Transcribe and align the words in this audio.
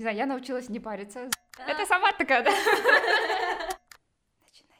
Не 0.00 0.04
знаю, 0.04 0.16
я 0.16 0.26
научилась 0.26 0.68
не 0.68 0.78
париться. 0.78 1.28
Это 1.66 1.84
сама 1.84 2.12
такая, 2.12 2.44
да? 2.44 2.52
Начинай 4.40 4.78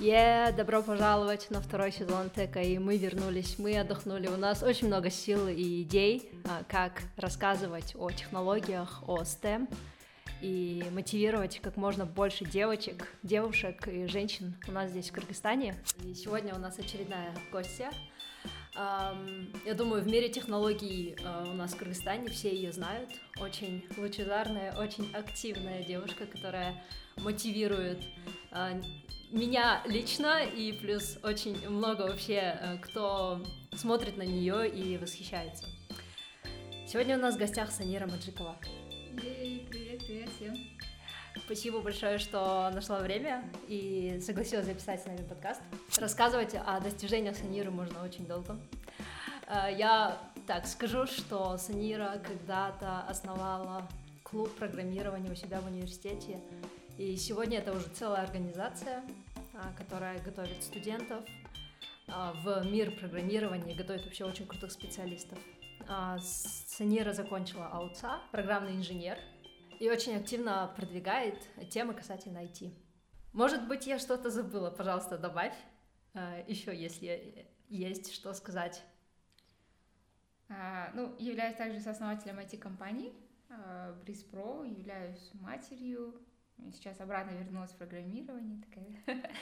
Yeah, 0.00 0.56
добро 0.56 0.82
пожаловать 0.82 1.50
на 1.50 1.60
второй 1.60 1.92
сезон 1.92 2.30
Тека, 2.30 2.62
и 2.62 2.78
мы 2.78 2.96
вернулись, 2.96 3.58
мы 3.58 3.78
отдохнули. 3.78 4.28
У 4.28 4.38
нас 4.38 4.62
очень 4.62 4.86
много 4.86 5.10
сил 5.10 5.46
и 5.46 5.82
идей, 5.82 6.30
а, 6.46 6.62
как 6.66 7.02
рассказывать 7.18 7.94
о 7.94 8.10
технологиях, 8.10 9.06
о 9.06 9.20
STEM, 9.20 9.68
и 10.40 10.82
мотивировать 10.92 11.60
как 11.60 11.76
можно 11.76 12.06
больше 12.06 12.46
девочек, 12.46 13.06
девушек 13.22 13.86
и 13.86 14.06
женщин 14.06 14.56
у 14.66 14.72
нас 14.72 14.90
здесь 14.90 15.10
в 15.10 15.12
Кыргызстане. 15.12 15.76
И 16.04 16.14
сегодня 16.14 16.54
у 16.54 16.58
нас 16.58 16.78
очередная 16.78 17.34
гостья. 17.52 17.92
Я 18.74 19.74
думаю, 19.76 20.02
в 20.02 20.06
мире 20.06 20.30
технологий 20.30 21.14
а, 21.24 21.44
у 21.44 21.52
нас 21.52 21.74
в 21.74 21.76
Кыргызстане 21.76 22.30
все 22.30 22.54
ее 22.54 22.72
знают. 22.72 23.10
Очень 23.38 23.84
лучезарная, 23.98 24.74
очень 24.78 25.10
активная 25.14 25.84
девушка, 25.84 26.24
которая 26.26 26.82
мотивирует 27.18 28.02
а, 28.50 28.80
меня 29.30 29.82
лично 29.86 30.44
и 30.44 30.72
плюс 30.72 31.18
очень 31.22 31.68
много 31.68 32.02
вообще, 32.02 32.38
а, 32.38 32.78
кто 32.78 33.42
смотрит 33.74 34.16
на 34.16 34.22
нее 34.22 34.68
и 34.68 34.96
восхищается. 34.96 35.66
Сегодня 36.86 37.16
у 37.16 37.20
нас 37.20 37.36
в 37.36 37.38
гостях 37.38 37.70
Санира 37.70 38.06
Маджикова. 38.06 38.56
Привет, 39.16 39.68
привет 39.68 40.30
всем. 40.36 40.56
Спасибо 41.36 41.80
большое, 41.80 42.18
что 42.18 42.70
нашла 42.74 43.00
время 43.00 43.44
и 43.66 44.20
согласилась 44.24 44.66
записать 44.66 45.02
с 45.02 45.06
нами 45.06 45.22
подкаст. 45.22 45.60
Рассказывать 45.98 46.54
о 46.54 46.78
достижениях 46.80 47.36
Саниры 47.36 47.70
можно 47.70 48.02
очень 48.04 48.26
долго. 48.26 48.58
Э, 49.48 49.74
я 49.76 50.18
так 50.46 50.66
скажу, 50.66 51.06
что 51.06 51.56
Санира 51.56 52.20
когда-то 52.22 53.00
основала 53.08 53.88
клуб 54.22 54.54
программирования 54.56 55.30
у 55.30 55.34
себя 55.34 55.60
в 55.60 55.66
университете, 55.66 56.38
и 56.98 57.16
сегодня 57.16 57.58
это 57.58 57.72
уже 57.72 57.86
целая 57.88 58.22
организация, 58.22 59.02
э, 59.54 59.58
которая 59.76 60.18
готовит 60.20 60.62
студентов 60.62 61.24
э, 62.08 62.12
в 62.44 62.64
мир 62.70 62.90
программирования 62.92 63.72
и 63.72 63.76
готовит 63.76 64.04
вообще 64.04 64.24
очень 64.24 64.46
крутых 64.46 64.70
специалистов. 64.70 65.38
Санира 66.20 67.12
закончила 67.12 67.66
АУЦА, 67.66 68.20
программный 68.30 68.76
инженер, 68.76 69.18
и 69.82 69.90
очень 69.90 70.14
активно 70.14 70.72
продвигает 70.76 71.36
темы 71.70 71.92
касательно 71.92 72.38
IT. 72.38 72.72
Может 73.32 73.66
быть, 73.66 73.84
я 73.84 73.98
что-то 73.98 74.30
забыла, 74.30 74.70
пожалуйста, 74.70 75.18
добавь 75.18 75.56
э, 76.14 76.44
еще, 76.46 76.72
если 76.72 77.50
есть 77.68 78.14
что 78.14 78.32
сказать. 78.32 78.80
А, 80.48 80.92
ну, 80.94 81.16
являюсь 81.18 81.56
также 81.56 81.80
сооснователем 81.80 82.38
IT-компании 82.38 83.12
а, 83.50 83.98
являюсь 84.06 85.32
матерью, 85.34 86.14
сейчас 86.72 87.00
обратно 87.00 87.32
вернулась 87.32 87.72
в 87.72 87.76
программирование, 87.76 88.62
такая... 88.62 89.32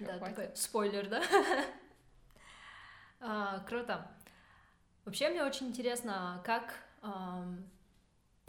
Да, 0.00 0.18
такой 0.28 0.50
спойлер, 0.54 1.08
да? 1.08 1.22
А, 3.20 3.60
круто. 3.60 4.06
Вообще 5.06 5.30
мне 5.30 5.42
очень 5.42 5.68
интересно, 5.68 6.42
как 6.44 6.74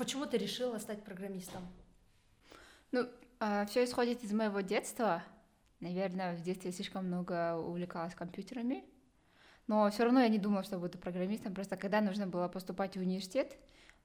Почему 0.04 0.26
ты 0.26 0.38
решила 0.38 0.80
стать 0.80 1.02
программистом? 1.02 1.66
Ну, 2.92 3.08
а, 3.40 3.66
все 3.68 3.86
исходит 3.86 4.22
из 4.22 4.34
моего 4.34 4.60
детства. 4.60 5.24
Наверное, 5.80 6.36
в 6.36 6.42
детстве 6.42 6.74
слишком 6.74 7.08
много 7.08 7.56
увлекалась 7.56 8.14
компьютерами. 8.14 8.84
Но 9.68 9.90
все 9.92 10.04
равно 10.04 10.20
я 10.20 10.28
не 10.28 10.40
думала, 10.40 10.66
что 10.66 10.78
буду 10.78 10.98
программистом. 10.98 11.54
Просто 11.54 11.78
когда 11.78 12.02
нужно 12.02 12.28
было 12.28 12.50
поступать 12.50 12.98
в 12.98 13.00
университет, 13.00 13.56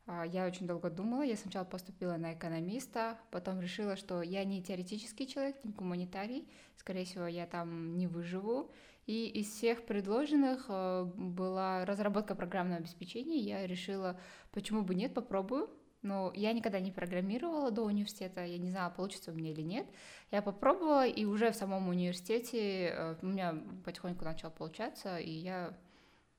а, 0.07 0.25
я 0.25 0.47
очень 0.47 0.69
долго 0.69 0.89
думала. 0.89 1.23
Я 1.23 1.35
сначала 1.35 1.65
поступила 1.65 2.17
на 2.17 2.35
экономиста, 2.35 3.19
потом 3.33 3.61
решила, 3.61 3.97
что 3.97 4.23
я 4.23 4.45
не 4.45 4.63
теоретический 4.63 5.27
человек, 5.27 5.57
не 5.65 5.73
гуманитарий. 5.73 6.49
Скорее 6.77 7.07
всего, 7.07 7.27
я 7.27 7.49
там 7.49 7.99
не 7.99 8.07
выживу. 8.07 8.71
И 9.07 9.27
из 9.27 9.49
всех 9.49 9.85
предложенных 9.85 10.67
а, 10.69 11.07
была 11.07 11.85
разработка 11.85 12.37
программного 12.37 12.79
обеспечения. 12.79 13.39
Я 13.39 13.67
решила, 13.67 14.21
почему 14.53 14.83
бы 14.83 14.95
нет, 14.95 15.13
попробую. 15.13 15.69
Но 16.03 16.33
я 16.35 16.53
никогда 16.53 16.79
не 16.79 16.93
программировала 16.93 17.71
до 17.71 17.83
университета, 17.83 18.45
я 18.45 18.59
не 18.59 18.71
знала, 18.71 18.91
получится 18.91 19.33
у 19.33 19.35
меня 19.35 19.51
или 19.51 19.63
нет. 19.63 19.87
Я 20.31 20.43
попробовала, 20.43 21.07
и 21.07 21.25
уже 21.25 21.51
в 21.51 21.57
самом 21.57 21.89
университете 21.89 22.89
э, 22.89 23.17
у 23.21 23.27
меня 23.27 23.55
потихоньку 23.85 24.25
начало 24.25 24.51
получаться, 24.51 25.19
и 25.19 25.31
я 25.31 25.77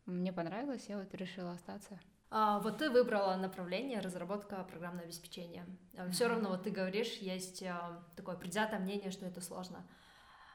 мне 0.06 0.34
понравилось, 0.34 0.86
я 0.88 0.98
вот 0.98 1.14
решила 1.14 1.52
остаться. 1.52 2.00
А, 2.32 2.60
вот 2.60 2.78
ты 2.78 2.90
выбрала 2.90 3.36
направление 3.36 4.00
разработка 4.00 4.64
программного 4.64 5.06
обеспечения. 5.06 5.66
А, 5.98 6.10
Все 6.10 6.28
равно 6.28 6.50
вот 6.50 6.64
ты 6.64 6.70
говоришь, 6.70 7.18
есть 7.18 7.64
а, 7.64 8.04
такое 8.16 8.36
предвзятое 8.36 8.80
мнение, 8.80 9.12
что 9.12 9.26
это 9.26 9.42
сложно. 9.42 9.86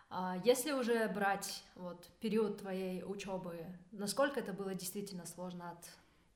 А, 0.08 0.36
если 0.44 0.72
уже 0.72 1.08
брать 1.08 1.64
вот 1.74 2.06
период 2.20 2.58
твоей 2.58 3.02
учебы, 3.02 3.66
насколько 3.90 4.38
это 4.38 4.52
было 4.52 4.74
действительно 4.74 5.26
сложно 5.26 5.72
от, 5.72 5.90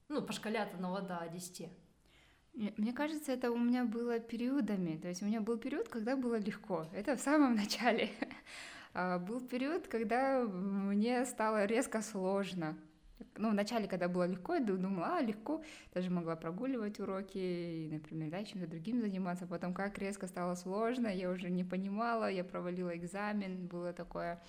ну, 0.08 0.22
по 0.22 0.32
шкале 0.32 0.60
от 0.60 0.74
1 0.74 0.82
до 1.06 1.28
10? 1.30 1.70
Мне 2.76 2.92
кажется, 2.92 3.30
это 3.30 3.52
у 3.52 3.58
меня 3.58 3.84
было 3.84 4.18
периодами. 4.18 4.96
То 4.96 5.06
есть 5.06 5.22
у 5.22 5.26
меня 5.26 5.40
был 5.40 5.58
период, 5.58 5.88
когда 5.88 6.16
было 6.16 6.36
легко. 6.40 6.86
Это 6.92 7.16
в 7.16 7.20
самом 7.20 7.54
начале. 7.62 8.10
А 8.94 9.18
был 9.20 9.40
период, 9.40 9.86
когда 9.86 10.42
мне 10.42 11.24
стало 11.24 11.66
резко 11.66 12.02
сложно. 12.02 12.76
Ну, 13.36 13.50
в 13.50 13.54
начале, 13.54 13.86
когда 13.86 14.08
было 14.08 14.26
легко, 14.26 14.54
я 14.54 14.60
думала, 14.60 15.18
а, 15.18 15.20
легко, 15.20 15.62
даже 15.94 16.10
могла 16.10 16.34
прогуливать 16.34 16.98
уроки, 16.98 17.38
и, 17.38 17.88
например, 17.92 18.30
да, 18.30 18.44
чем-то 18.44 18.66
другим 18.66 19.00
заниматься. 19.00 19.46
Потом, 19.46 19.72
как 19.72 19.98
резко 19.98 20.26
стало 20.26 20.56
сложно, 20.56 21.06
я 21.06 21.30
уже 21.30 21.50
не 21.50 21.62
понимала, 21.62 22.28
я 22.28 22.42
провалила 22.42 22.96
экзамен, 22.96 23.66
было 23.68 23.92
такое... 23.92 24.42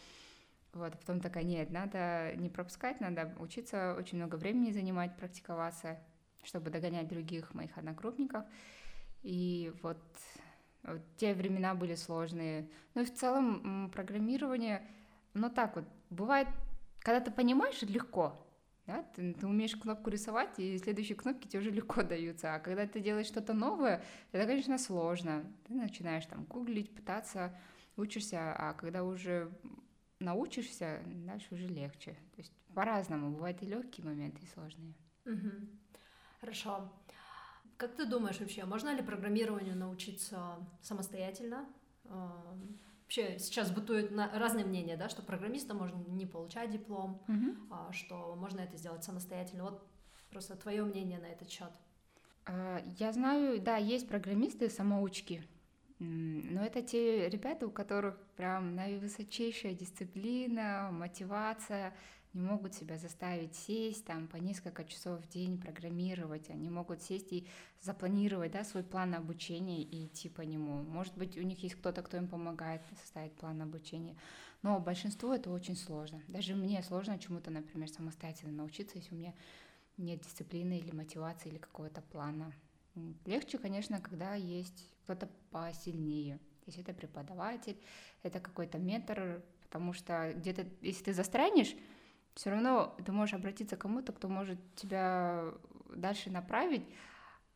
Вот, 0.74 0.94
потом 1.00 1.20
такая, 1.20 1.44
нет, 1.44 1.72
надо 1.72 2.34
не 2.36 2.50
пропускать, 2.50 3.02
надо 3.02 3.36
учиться, 3.40 3.96
очень 3.97 4.18
много 4.18 4.36
времени 4.36 4.72
занимать, 4.72 5.16
практиковаться 5.16 6.00
чтобы 6.44 6.69
догонять 6.69 7.07
других 7.07 7.53
моих 7.53 7.77
одногруппников. 7.77 8.44
И 9.23 9.73
вот, 9.81 10.01
вот 10.83 11.01
те 11.17 11.33
времена 11.33 11.75
были 11.75 11.95
сложные. 11.95 12.69
Ну 12.95 13.01
и 13.01 13.05
в 13.05 13.13
целом 13.13 13.91
программирование, 13.94 14.85
ну 15.33 15.49
так 15.49 15.75
вот, 15.75 15.85
бывает, 16.09 16.47
когда 16.99 17.19
ты 17.19 17.31
понимаешь, 17.31 17.81
легко, 17.81 18.35
да? 18.88 19.03
ты, 19.16 19.33
ты 19.33 19.45
умеешь 19.45 19.75
кнопку 19.75 20.09
рисовать, 20.09 20.57
и 20.57 20.78
следующие 20.78 21.16
кнопки 21.16 21.47
тебе 21.47 21.59
уже 21.59 21.72
легко 21.72 22.01
даются. 22.03 22.55
А 22.55 22.59
когда 22.59 22.88
ты 22.88 22.99
делаешь 22.99 23.28
что-то 23.28 23.53
новое, 23.53 24.03
это, 24.31 24.47
конечно, 24.47 24.78
сложно. 24.78 25.44
Ты 25.67 25.73
начинаешь 25.73 26.25
там 26.25 26.45
гуглить, 26.45 26.94
пытаться, 26.95 27.55
учишься, 27.97 28.53
а 28.53 28.73
когда 28.73 29.03
уже 29.03 29.51
научишься, 30.19 31.01
дальше 31.05 31.53
уже 31.53 31.67
легче. 31.67 32.11
То 32.35 32.39
есть 32.39 32.53
по-разному. 32.73 33.31
Бывают 33.31 33.61
и 33.61 33.66
легкие 33.66 34.05
моменты, 34.05 34.41
и 34.44 34.47
сложные. 34.47 34.94
Угу. 35.25 35.51
Хорошо. 36.39 36.91
Как 37.77 37.95
ты 37.95 38.05
думаешь 38.05 38.39
вообще, 38.39 38.66
можно 38.66 38.94
ли 38.94 39.01
программированию 39.01 39.75
научиться 39.75 40.57
самостоятельно? 40.81 41.67
Вообще 43.03 43.39
сейчас 43.39 43.72
бытуют 43.72 44.11
разные 44.33 44.66
мнения, 44.66 44.97
да, 44.97 45.09
что 45.09 45.22
программиста 45.22 45.73
можно 45.73 45.97
не 46.09 46.25
получать 46.25 46.72
диплом, 46.72 47.23
mm-hmm. 47.28 47.91
что 47.94 48.35
можно 48.35 48.59
это 48.59 48.78
сделать 48.78 49.03
самостоятельно. 49.03 49.63
Вот 49.63 49.88
просто 50.29 50.55
твое 50.55 50.83
мнение 50.83 51.19
на 51.19 51.25
этот 51.25 51.49
счет. 51.49 51.72
А, 52.45 52.81
я 52.99 53.11
знаю, 53.11 53.61
да, 53.61 53.78
есть 53.78 54.07
программисты 54.07 54.69
самоучки, 54.69 55.44
но 55.99 56.63
это 56.63 56.81
те 56.81 57.29
ребята, 57.29 57.67
у 57.67 57.72
которых 57.72 58.17
прям 58.35 58.75
наивысочайшая 58.75 59.73
дисциплина, 59.73 60.89
мотивация, 60.91 61.95
не 62.39 62.45
могут 62.45 62.73
себя 62.73 62.97
заставить 62.97 63.55
сесть 63.55 64.05
там 64.05 64.27
по 64.27 64.37
несколько 64.37 64.85
часов 64.85 65.19
в 65.19 65.28
день 65.28 65.59
программировать, 65.59 66.49
они 66.49 66.69
могут 66.69 67.02
сесть 67.02 67.34
и 67.34 67.46
запланировать 67.81 68.53
да, 68.53 68.64
свой 68.64 68.84
план 68.84 69.14
обучения 69.14 69.84
и 69.84 70.05
идти 70.05 70.29
по 70.29 70.41
нему. 70.41 70.81
Может 70.84 71.17
быть, 71.17 71.37
у 71.37 71.41
них 71.41 71.61
есть 71.61 71.75
кто-то, 71.75 72.02
кто 72.02 72.17
им 72.17 72.28
помогает 72.28 72.81
составить 73.02 73.34
план 73.34 73.61
обучения, 73.61 74.16
но 74.61 74.79
большинству 74.79 75.34
это 75.34 75.49
очень 75.49 75.75
сложно. 75.75 76.22
Даже 76.28 76.55
мне 76.55 76.81
сложно 76.81 77.19
чему-то, 77.19 77.52
например, 77.52 77.90
самостоятельно 77.90 78.53
научиться, 78.53 78.97
если 78.97 79.14
у 79.14 79.17
меня 79.17 79.34
нет 79.97 80.22
дисциплины 80.22 80.79
или 80.79 80.91
мотивации 80.91 81.49
или 81.49 81.58
какого-то 81.58 82.02
плана. 82.02 82.53
Легче, 83.25 83.58
конечно, 83.58 83.99
когда 83.99 84.34
есть 84.35 84.90
кто-то 85.03 85.29
посильнее. 85.52 86.40
Если 86.66 86.84
это 86.84 86.93
преподаватель, 86.93 87.78
это 88.23 88.40
какой-то 88.40 88.78
ментор, 88.78 89.41
потому 89.64 89.93
что 89.93 90.34
где-то, 90.35 90.66
если 90.81 91.05
ты 91.05 91.14
застрянешь, 91.14 91.75
все 92.40 92.52
равно 92.52 92.96
ты 93.06 93.12
можешь 93.12 93.34
обратиться 93.34 93.76
к 93.76 93.82
кому-то, 93.82 94.14
кто 94.14 94.30
может 94.30 94.58
тебя 94.76 95.44
дальше 95.94 96.30
направить. 96.30 96.84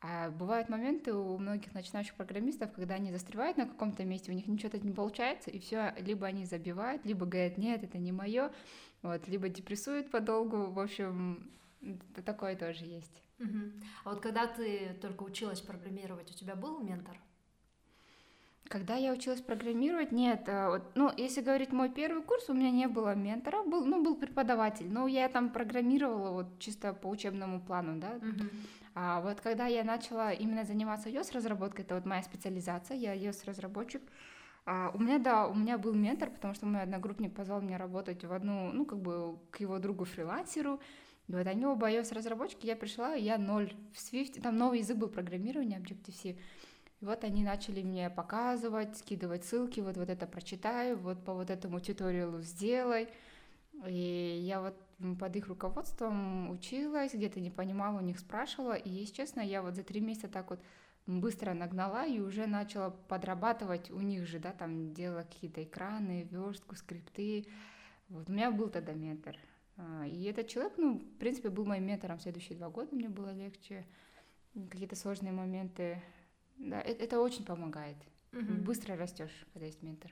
А 0.01 0.29
бывают 0.29 0.67
моменты 0.67 1.13
у 1.13 1.37
многих 1.37 1.73
начинающих 1.73 2.15
программистов, 2.15 2.73
когда 2.73 2.95
они 2.95 3.09
застревают 3.09 3.55
на 3.55 3.65
каком-то 3.65 4.03
месте, 4.03 4.29
у 4.29 4.35
них 4.35 4.45
ничего 4.45 4.71
то 4.71 4.77
не 4.79 4.91
получается, 4.91 5.51
и 5.51 5.59
все, 5.59 5.95
либо 5.99 6.27
они 6.27 6.45
забивают, 6.45 7.05
либо 7.05 7.25
говорят, 7.25 7.57
нет, 7.57 7.81
это 7.81 7.97
не 7.97 8.11
мое, 8.11 8.51
вот, 9.03 9.25
либо 9.29 9.47
депрессуют 9.47 10.11
подолгу, 10.11 10.69
в 10.71 10.79
общем, 10.81 11.49
такое 12.25 12.57
тоже 12.57 12.83
есть. 12.83 13.23
Угу. 13.39 13.59
А 14.03 14.09
вот 14.09 14.19
когда 14.19 14.47
ты 14.47 14.97
только 15.01 15.23
училась 15.23 15.61
программировать, 15.61 16.29
у 16.29 16.33
тебя 16.33 16.55
был 16.55 16.83
ментор? 16.83 17.17
Когда 18.69 18.95
я 18.95 19.11
училась 19.11 19.41
программировать, 19.41 20.11
нет, 20.11 20.43
э, 20.47 20.69
вот, 20.69 20.83
ну, 20.95 21.11
если 21.17 21.41
говорить 21.41 21.71
мой 21.71 21.89
первый 21.89 22.23
курс, 22.23 22.49
у 22.49 22.53
меня 22.53 22.71
не 22.71 22.87
было 22.87 23.13
ментора, 23.13 23.61
был, 23.63 23.85
ну, 23.85 24.03
был 24.03 24.15
преподаватель, 24.15 24.89
но 24.89 25.07
я 25.07 25.27
там 25.29 25.49
программировала 25.49 26.31
вот 26.31 26.59
чисто 26.59 26.93
по 26.93 27.07
учебному 27.07 27.61
плану, 27.61 27.99
да. 27.99 28.13
Uh-huh. 28.13 28.49
А 28.95 29.21
вот 29.21 29.41
когда 29.41 29.67
я 29.67 29.83
начала 29.83 30.31
именно 30.31 30.63
заниматься 30.63 31.09
iOS-разработкой, 31.09 31.83
это 31.83 31.95
вот 31.95 32.05
моя 32.05 32.23
специализация, 32.23 32.95
я 32.95 33.15
iOS-разработчик, 33.15 34.01
а, 34.65 34.91
у 34.93 34.99
меня, 34.99 35.19
да, 35.19 35.47
у 35.47 35.53
меня 35.53 35.77
был 35.77 35.93
ментор, 35.93 36.29
потому 36.29 36.53
что 36.53 36.65
мой 36.65 36.81
одногруппник 36.81 37.35
позвал 37.35 37.61
меня 37.61 37.77
работать 37.77 38.23
в 38.23 38.31
одну, 38.31 38.71
ну, 38.71 38.85
как 38.85 38.99
бы 38.99 39.37
к 39.51 39.59
его 39.59 39.77
другу-фрилансеру, 39.77 40.79
и 41.27 41.33
вот 41.33 41.47
они 41.47 41.65
оба 41.65 41.91
iOS-разработчики, 41.91 42.65
я 42.65 42.75
пришла, 42.75 43.13
я 43.13 43.37
ноль 43.37 43.73
в 43.93 43.97
Swift, 43.97 44.41
там 44.41 44.57
новый 44.57 44.79
язык 44.79 44.97
был 44.97 45.09
программирования, 45.09 45.79
Objective-C, 45.79 46.37
вот 47.03 47.23
они 47.23 47.43
начали 47.43 47.81
мне 47.81 48.09
показывать, 48.09 48.97
скидывать 48.97 49.45
ссылки, 49.45 49.79
вот, 49.79 49.97
вот 49.97 50.09
это 50.09 50.25
прочитай, 50.25 50.95
вот 50.95 51.23
по 51.23 51.33
вот 51.33 51.49
этому 51.49 51.79
туториалу 51.79 52.41
сделай. 52.41 53.09
И 53.87 54.39
я 54.45 54.61
вот 54.61 54.75
под 55.19 55.35
их 55.35 55.47
руководством 55.47 56.49
училась, 56.49 57.13
где-то 57.13 57.39
не 57.39 57.51
понимала, 57.51 57.97
у 57.97 58.03
них 58.03 58.19
спрашивала. 58.19 58.73
И, 58.73 58.89
если 58.89 59.15
честно, 59.15 59.41
я 59.41 59.61
вот 59.61 59.75
за 59.75 59.83
три 59.83 59.99
месяца 59.99 60.27
так 60.27 60.49
вот 60.49 60.59
быстро 61.05 61.53
нагнала 61.53 62.07
и 62.07 62.19
уже 62.19 62.47
начала 62.47 62.91
подрабатывать 62.91 63.91
у 63.91 63.99
них 63.99 64.25
же, 64.25 64.39
да, 64.39 64.51
там 64.51 64.93
делала 64.93 65.23
какие-то 65.23 65.63
экраны, 65.63 66.27
верстку, 66.31 66.75
скрипты. 66.75 67.47
Вот 68.09 68.29
у 68.29 68.31
меня 68.31 68.51
был 68.51 68.69
тогда 68.69 68.93
ментор. 68.93 69.35
А, 69.75 70.05
и 70.07 70.23
этот 70.23 70.47
человек, 70.47 70.73
ну, 70.77 70.99
в 70.99 71.17
принципе, 71.17 71.49
был 71.49 71.65
моим 71.65 71.85
ментором 71.85 72.19
следующие 72.19 72.57
два 72.57 72.69
года, 72.69 72.95
мне 72.95 73.09
было 73.09 73.33
легче. 73.33 73.85
Какие-то 74.53 74.95
сложные 74.95 75.33
моменты 75.33 76.01
да, 76.57 76.81
это, 76.81 77.03
это 77.03 77.19
очень 77.19 77.45
помогает. 77.45 77.97
Угу. 78.31 78.53
Быстро 78.63 78.95
растешь, 78.95 79.45
когда 79.53 79.65
есть 79.65 79.81
ментор. 79.83 80.11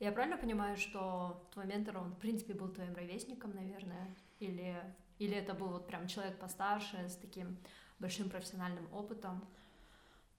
Я 0.00 0.10
правильно 0.10 0.36
понимаю, 0.36 0.76
что 0.76 1.46
твой 1.52 1.66
ментор, 1.66 1.98
он, 1.98 2.12
в 2.12 2.18
принципе, 2.18 2.54
был 2.54 2.68
твоим 2.68 2.94
ровесником, 2.94 3.54
наверное? 3.54 4.08
Или, 4.40 4.76
или 5.18 5.36
это 5.36 5.54
был 5.54 5.68
вот 5.68 5.86
прям 5.86 6.08
человек 6.08 6.38
постарше, 6.38 7.08
с 7.08 7.14
таким 7.14 7.56
большим 8.00 8.28
профессиональным 8.28 8.92
опытом? 8.92 9.46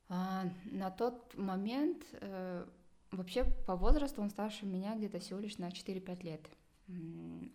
А, 0.10 0.44
на 0.66 0.92
тот 0.92 1.34
момент, 1.36 2.04
э, 2.12 2.66
вообще 3.12 3.46
по 3.66 3.78
возрасту 3.78 4.22
он 4.22 4.30
старше 4.30 4.66
меня 4.66 4.96
где-то 4.96 5.20
всего 5.20 5.40
лишь 5.40 5.58
на 5.58 5.70
4-5 5.70 6.24
лет. 6.24 6.42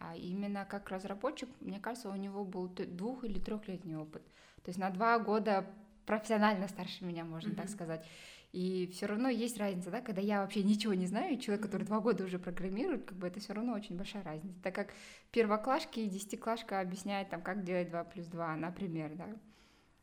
А 0.00 0.17
именно 0.17 0.64
как 0.64 0.88
разработчик, 0.88 1.49
мне 1.61 1.79
кажется, 1.79 2.08
у 2.08 2.17
него 2.17 2.44
был 2.44 2.69
двух- 2.69 3.25
или 3.25 3.38
трехлетний 3.38 3.96
опыт. 3.96 4.23
То 4.62 4.70
есть 4.70 4.79
на 4.79 4.91
два 4.91 5.19
года 5.19 5.67
профессионально 6.08 6.69
старше 6.69 7.05
меня, 7.05 7.25
можно 7.25 7.50
mm-hmm. 7.50 7.56
так 7.56 7.69
сказать. 7.69 8.05
И 8.52 8.88
все 8.93 9.05
равно 9.05 9.28
есть 9.28 9.58
разница, 9.58 9.90
да, 9.90 10.00
когда 10.00 10.22
я 10.22 10.40
вообще 10.40 10.62
ничего 10.62 10.94
не 10.94 11.06
знаю, 11.06 11.34
и 11.34 11.38
человек, 11.38 11.66
который 11.66 11.84
два 11.84 12.00
года 12.00 12.25
уже 12.25 12.38
программирует, 12.38 13.05
как 13.05 13.19
бы 13.19 13.26
это 13.26 13.40
все 13.40 13.52
равно 13.52 13.75
очень 13.75 13.96
большая 13.96 14.22
разница. 14.22 14.58
Так 14.62 14.75
как 14.75 14.88
первоклашки 15.32 16.00
и 16.00 16.08
десятиклашка 16.08 16.81
объясняет 16.81 17.28
там, 17.28 17.43
как 17.43 17.62
делать 17.62 17.90
2 17.90 18.05
плюс 18.05 18.26
2, 18.26 18.56
например, 18.56 19.14
да. 19.16 19.28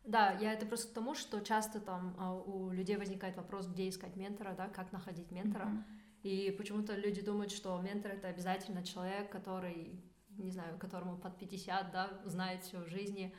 Да, 0.04 0.32
я 0.40 0.54
это 0.54 0.68
просто 0.68 0.92
к 0.92 0.94
тому, 0.94 1.16
что 1.16 1.40
часто 1.40 1.80
там 1.80 2.16
а, 2.20 2.36
у 2.36 2.70
людей 2.70 2.98
возникает 2.98 3.36
вопрос, 3.36 3.66
где 3.66 3.90
искать 3.90 4.16
ментора, 4.16 4.54
да, 4.56 4.68
как 4.68 4.92
находить 4.92 5.32
ментора. 5.32 5.66
Mm-hmm. 5.66 6.30
И 6.30 6.52
почему-то 6.52 6.96
люди 6.96 7.22
думают, 7.22 7.52
что 7.52 7.82
ментор 7.82 8.12
это 8.12 8.28
обязательно 8.28 8.84
человек, 8.84 9.32
который, 9.32 10.00
не 10.38 10.52
знаю, 10.52 10.78
которому 10.78 11.18
под 11.18 11.40
50, 11.40 11.92
да, 11.92 12.10
знает 12.26 12.62
все 12.62 12.78
в 12.78 12.88
жизни, 12.88 13.34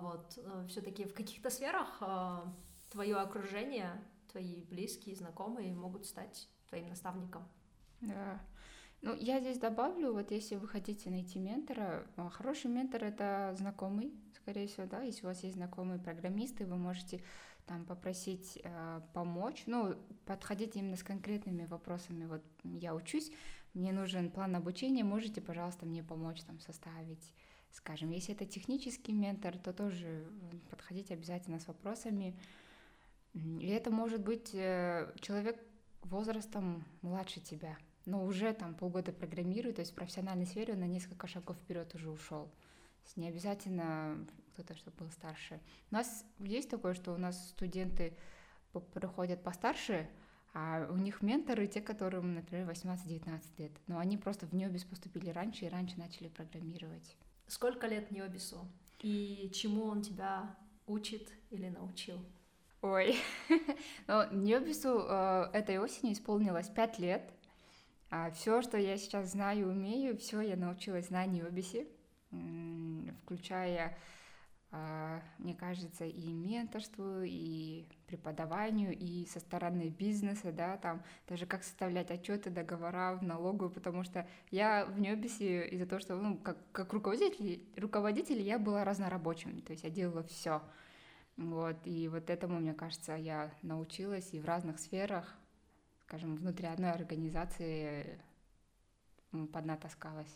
вот, 0.00 0.38
э, 0.38 0.66
все-таки 0.68 1.04
в 1.04 1.14
каких-то 1.14 1.50
сферах 1.50 1.96
а, 2.00 2.54
твое 2.88 3.16
окружение, 3.16 4.00
твои 4.30 4.62
близкие, 4.62 5.16
знакомые 5.16 5.74
могут 5.74 6.06
стать 6.06 6.48
твоим 6.68 6.88
наставником. 6.88 7.42
Да. 8.00 8.40
Ну, 9.02 9.14
я 9.14 9.40
здесь 9.40 9.58
добавлю, 9.58 10.12
вот 10.12 10.30
если 10.30 10.56
вы 10.56 10.68
хотите 10.68 11.10
найти 11.10 11.38
ментора, 11.38 12.06
а, 12.16 12.30
хороший 12.30 12.70
ментор— 12.70 13.02
это 13.04 13.54
знакомый, 13.58 14.14
скорее 14.34 14.68
всего, 14.68 14.86
да, 14.86 15.02
если 15.02 15.24
у 15.24 15.28
вас 15.28 15.42
есть 15.42 15.56
знакомые 15.56 15.98
программисты, 15.98 16.64
вы 16.64 16.76
можете 16.76 17.22
там 17.66 17.84
попросить 17.84 18.60
э, 18.62 19.00
помочь, 19.12 19.64
ну, 19.66 19.96
подходите 20.24 20.78
именно 20.78 20.96
с 20.96 21.02
конкретными 21.02 21.66
вопросами, 21.66 22.24
вот 22.24 22.42
я 22.62 22.94
учусь, 22.94 23.32
мне 23.74 23.92
нужен 23.92 24.30
план 24.30 24.54
обучения, 24.54 25.02
можете, 25.02 25.40
пожалуйста, 25.40 25.84
мне 25.84 26.04
помочь 26.04 26.42
там 26.42 26.60
составить 26.60 27.34
скажем. 27.76 28.10
Если 28.10 28.34
это 28.34 28.46
технический 28.46 29.12
ментор, 29.12 29.56
то 29.58 29.72
тоже 29.72 30.26
подходите 30.70 31.14
обязательно 31.14 31.60
с 31.60 31.68
вопросами. 31.68 32.34
И 33.34 33.68
это 33.68 33.90
может 33.90 34.22
быть 34.22 34.54
э, 34.54 35.12
человек 35.20 35.60
возрастом 36.02 36.84
младше 37.02 37.40
тебя, 37.40 37.76
но 38.06 38.24
уже 38.24 38.52
там 38.54 38.74
полгода 38.74 39.12
программирует, 39.12 39.76
то 39.76 39.80
есть 39.80 39.92
в 39.92 39.94
профессиональной 39.94 40.46
сфере 40.46 40.72
он 40.72 40.80
на 40.80 40.86
несколько 40.86 41.26
шагов 41.26 41.56
вперед 41.58 41.94
уже 41.94 42.10
ушел. 42.10 42.50
Не 43.14 43.28
обязательно 43.28 44.26
кто-то, 44.52 44.74
чтобы 44.74 44.96
был 44.96 45.10
старше. 45.10 45.60
У 45.90 45.94
нас 45.94 46.24
есть 46.38 46.70
такое, 46.70 46.94
что 46.94 47.12
у 47.12 47.18
нас 47.18 47.50
студенты 47.50 48.16
приходят 48.94 49.42
постарше, 49.42 50.08
а 50.54 50.88
у 50.90 50.96
них 50.96 51.22
менторы 51.22 51.66
те, 51.66 51.80
которым, 51.82 52.34
например, 52.34 52.68
18-19 52.68 53.42
лет. 53.58 53.72
Но 53.86 53.98
они 53.98 54.16
просто 54.16 54.46
в 54.46 54.54
НИОБИС 54.54 54.84
поступили 54.84 55.30
раньше 55.30 55.66
и 55.66 55.68
раньше 55.68 55.98
начали 55.98 56.28
программировать. 56.28 57.16
Сколько 57.46 57.86
лет 57.86 58.10
Ньобису? 58.10 58.66
И 59.00 59.50
чему 59.54 59.84
он 59.84 60.02
тебя 60.02 60.56
учит 60.86 61.30
или 61.50 61.68
научил? 61.68 62.18
Ой, 62.82 63.16
ну, 64.06 64.32
Ньобису 64.32 65.06
э, 65.08 65.50
этой 65.52 65.78
осенью 65.78 66.14
исполнилось 66.14 66.68
пять 66.68 66.98
лет. 66.98 67.32
А 68.10 68.30
все, 68.30 68.62
что 68.62 68.78
я 68.78 68.96
сейчас 68.96 69.32
знаю 69.32 69.68
умею, 69.68 70.16
все 70.16 70.40
я 70.40 70.56
научилась 70.56 71.10
на 71.10 71.26
Ньобисе, 71.26 71.88
включая 73.24 73.98
мне 75.38 75.54
кажется, 75.54 76.04
и 76.04 76.32
менторству, 76.32 77.22
и 77.22 77.86
преподаванию, 78.06 78.96
и 78.96 79.26
со 79.26 79.40
стороны 79.40 79.88
бизнеса, 79.88 80.52
да, 80.52 80.76
там 80.76 81.02
даже 81.28 81.46
как 81.46 81.64
составлять 81.64 82.10
отчеты, 82.10 82.50
договора 82.50 83.16
в 83.16 83.22
налоговую, 83.22 83.70
потому 83.70 84.02
что 84.04 84.28
я 84.50 84.84
в 84.84 84.98
Небисе 85.00 85.68
из-за 85.68 85.86
того, 85.86 86.00
что, 86.00 86.16
ну, 86.16 86.36
как, 86.36 86.58
как 86.72 86.92
руководитель, 86.92 87.64
руководитель 87.76 88.40
я 88.42 88.58
была 88.58 88.84
разнорабочим, 88.84 89.62
то 89.62 89.72
есть 89.72 89.84
я 89.84 89.90
делала 89.90 90.22
все. 90.24 90.62
Вот, 91.36 91.76
и 91.84 92.08
вот 92.08 92.30
этому, 92.30 92.60
мне 92.60 92.74
кажется, 92.74 93.14
я 93.14 93.52
научилась 93.62 94.32
и 94.32 94.40
в 94.40 94.46
разных 94.46 94.78
сферах, 94.78 95.34
скажем, 96.02 96.36
внутри 96.36 96.66
одной 96.66 96.92
организации 96.92 98.20
поднатаскалась. 99.52 100.34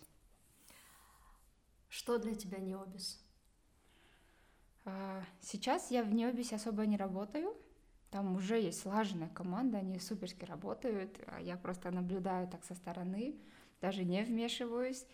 Что 1.88 2.19
для 2.19 2.35
тебя? 2.35 2.59
А, 2.59 3.29
сейчас 5.40 5.90
я 5.90 6.02
в 6.02 6.12
Необисе 6.12 6.56
особо 6.56 6.87
не 6.87 6.96
работаю. 6.96 7.56
Там 8.10 8.34
уже 8.34 8.60
есть 8.60 8.80
слаженная 8.80 9.28
команда, 9.28 9.78
они 9.78 9.99
суперски 9.99 10.44
работают. 10.44 11.20
А 11.26 11.40
я 11.40 11.56
просто 11.56 11.90
наблюдаю 11.90 12.49
так 12.49 12.64
со 12.64 12.75
стороны, 12.75 13.37
даже 13.80 14.04
не 14.04 14.22
вмешиваюсь. 14.22 15.06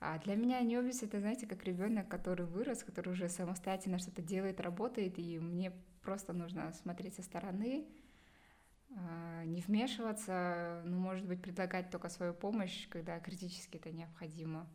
А 0.00 0.18
для 0.18 0.34
меня 0.34 0.60
Необис 0.60 1.04
это, 1.04 1.20
знаете, 1.20 1.46
как 1.46 1.62
ребенок, 1.64 2.08
который 2.08 2.44
вырос, 2.44 2.82
который 2.82 3.10
уже 3.10 3.28
самостоятельно 3.28 3.98
что-то 3.98 4.20
делает, 4.20 4.60
работает, 4.60 5.16
и 5.16 5.38
мне 5.38 5.72
просто 6.02 6.32
нужно 6.32 6.72
смотреть 6.72 7.14
со 7.14 7.22
стороны, 7.22 7.86
а, 8.96 9.44
не 9.44 9.60
вмешиваться, 9.60 10.82
ну, 10.84 10.98
может 10.98 11.24
быть, 11.26 11.40
предлагать 11.40 11.90
только 11.90 12.08
свою 12.08 12.34
помощь, 12.34 12.88
когда 12.88 13.20
критически 13.20 13.76
это 13.76 13.92
необходимо. 13.92 14.68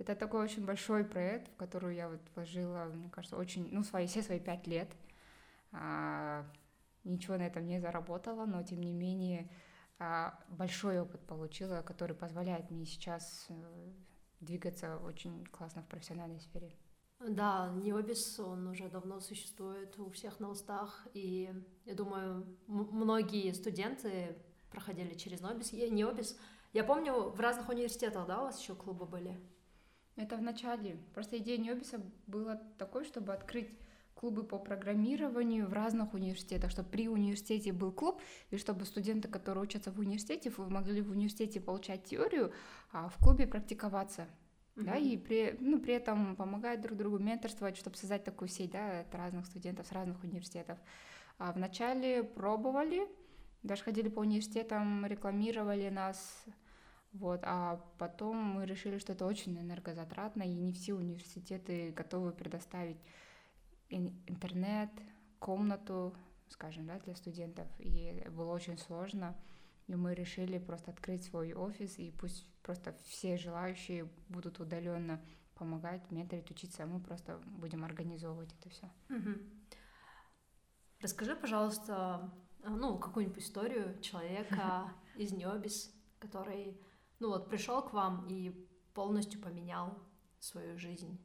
Это 0.00 0.14
такой 0.14 0.42
очень 0.42 0.64
большой 0.64 1.04
проект, 1.04 1.52
в 1.52 1.56
который 1.56 1.94
я 1.94 2.08
вот 2.08 2.22
вложила, 2.34 2.84
мне 2.84 3.10
кажется, 3.10 3.36
очень, 3.36 3.68
ну, 3.70 3.84
свои, 3.84 4.06
все 4.06 4.22
свои 4.22 4.40
пять 4.40 4.66
лет. 4.66 4.88
А, 5.72 6.46
ничего 7.04 7.36
на 7.36 7.46
этом 7.46 7.66
не 7.66 7.80
заработала, 7.80 8.46
но 8.46 8.62
тем 8.62 8.80
не 8.80 8.94
менее 8.94 9.50
а, 9.98 10.40
большой 10.48 11.02
опыт 11.02 11.20
получила, 11.26 11.82
который 11.82 12.16
позволяет 12.16 12.70
мне 12.70 12.86
сейчас 12.86 13.44
э, 13.50 13.92
двигаться 14.40 14.96
очень 14.96 15.44
классно 15.44 15.82
в 15.82 15.86
профессиональной 15.86 16.40
сфере. 16.40 16.74
Да, 17.18 17.68
Необис, 17.68 18.40
он 18.40 18.68
уже 18.68 18.88
давно 18.88 19.20
существует 19.20 19.98
у 19.98 20.08
всех 20.08 20.40
на 20.40 20.48
устах, 20.48 21.06
и 21.12 21.52
я 21.84 21.94
думаю, 21.94 22.46
многие 22.66 23.52
студенты 23.52 24.34
проходили 24.70 25.12
через 25.12 25.42
Нобис, 25.42 25.72
Необис. 25.72 26.38
Я 26.72 26.84
помню, 26.84 27.28
в 27.28 27.38
разных 27.38 27.68
университетах, 27.68 28.26
да, 28.26 28.40
у 28.40 28.44
вас 28.44 28.58
еще 28.58 28.74
клубы 28.74 29.04
были? 29.04 29.38
Это 30.20 30.36
в 30.36 30.42
начале. 30.42 30.98
Просто 31.14 31.38
идея 31.38 31.56
Небиса 31.56 31.98
была 32.26 32.60
такой, 32.76 33.04
чтобы 33.04 33.32
открыть 33.32 33.70
клубы 34.14 34.42
по 34.42 34.58
программированию 34.58 35.66
в 35.66 35.72
разных 35.72 36.12
университетах, 36.12 36.70
чтобы 36.70 36.90
при 36.90 37.08
университете 37.08 37.72
был 37.72 37.90
клуб, 37.90 38.20
и 38.50 38.58
чтобы 38.58 38.84
студенты, 38.84 39.28
которые 39.28 39.64
учатся 39.64 39.90
в 39.90 39.98
университете, 39.98 40.52
могли 40.58 41.00
в 41.00 41.10
университете 41.10 41.58
получать 41.58 42.04
теорию, 42.04 42.52
а 42.92 43.08
в 43.08 43.16
клубе 43.16 43.46
практиковаться. 43.46 44.26
mm-hmm. 44.76 44.84
да, 44.84 44.96
и 44.96 45.16
при, 45.16 45.56
ну, 45.58 45.80
при 45.80 45.94
этом 45.94 46.36
помогать 46.36 46.82
друг 46.82 46.98
другу, 46.98 47.18
менторствовать, 47.18 47.78
чтобы 47.78 47.96
создать 47.96 48.22
такую 48.22 48.48
сеть, 48.48 48.72
да, 48.72 49.00
от 49.00 49.14
разных 49.14 49.46
студентов 49.46 49.86
с 49.86 49.92
разных 49.92 50.22
университетов. 50.22 50.78
А 51.38 51.52
вначале 51.52 52.22
пробовали, 52.22 53.08
даже 53.62 53.84
ходили 53.84 54.10
по 54.10 54.20
университетам, 54.20 55.06
рекламировали 55.06 55.88
нас, 55.88 56.44
вот, 57.12 57.40
а 57.42 57.76
потом 57.98 58.36
мы 58.36 58.66
решили, 58.66 58.98
что 58.98 59.12
это 59.12 59.26
очень 59.26 59.58
энергозатратно, 59.58 60.42
и 60.42 60.54
не 60.54 60.72
все 60.72 60.94
университеты 60.94 61.90
готовы 61.90 62.32
предоставить 62.32 62.98
интернет, 63.88 64.90
комнату, 65.38 66.14
скажем, 66.48 66.86
да, 66.86 66.98
для 67.00 67.16
студентов, 67.16 67.66
и 67.78 68.24
было 68.30 68.52
очень 68.52 68.78
сложно, 68.78 69.36
и 69.88 69.96
мы 69.96 70.14
решили 70.14 70.58
просто 70.58 70.92
открыть 70.92 71.24
свой 71.24 71.52
офис, 71.52 71.98
и 71.98 72.12
пусть 72.12 72.46
просто 72.62 72.94
все 73.04 73.36
желающие 73.36 74.08
будут 74.28 74.60
удаленно 74.60 75.20
помогать, 75.54 76.10
менторить, 76.10 76.50
учиться, 76.50 76.84
а 76.84 76.86
мы 76.86 77.00
просто 77.00 77.38
будем 77.46 77.84
организовывать 77.84 78.54
это 78.58 78.70
все. 78.70 78.86
Угу. 79.08 79.38
Расскажи, 81.00 81.34
пожалуйста, 81.34 82.30
ну, 82.62 82.98
какую-нибудь 82.98 83.42
историю 83.42 84.00
человека 84.00 84.92
из 85.16 85.32
Небис, 85.32 85.92
который, 86.18 86.78
ну 87.20 87.28
вот, 87.28 87.48
пришел 87.48 87.82
к 87.82 87.92
вам 87.92 88.26
и 88.28 88.50
полностью 88.94 89.40
поменял 89.40 89.96
свою 90.38 90.78
жизнь. 90.78 91.20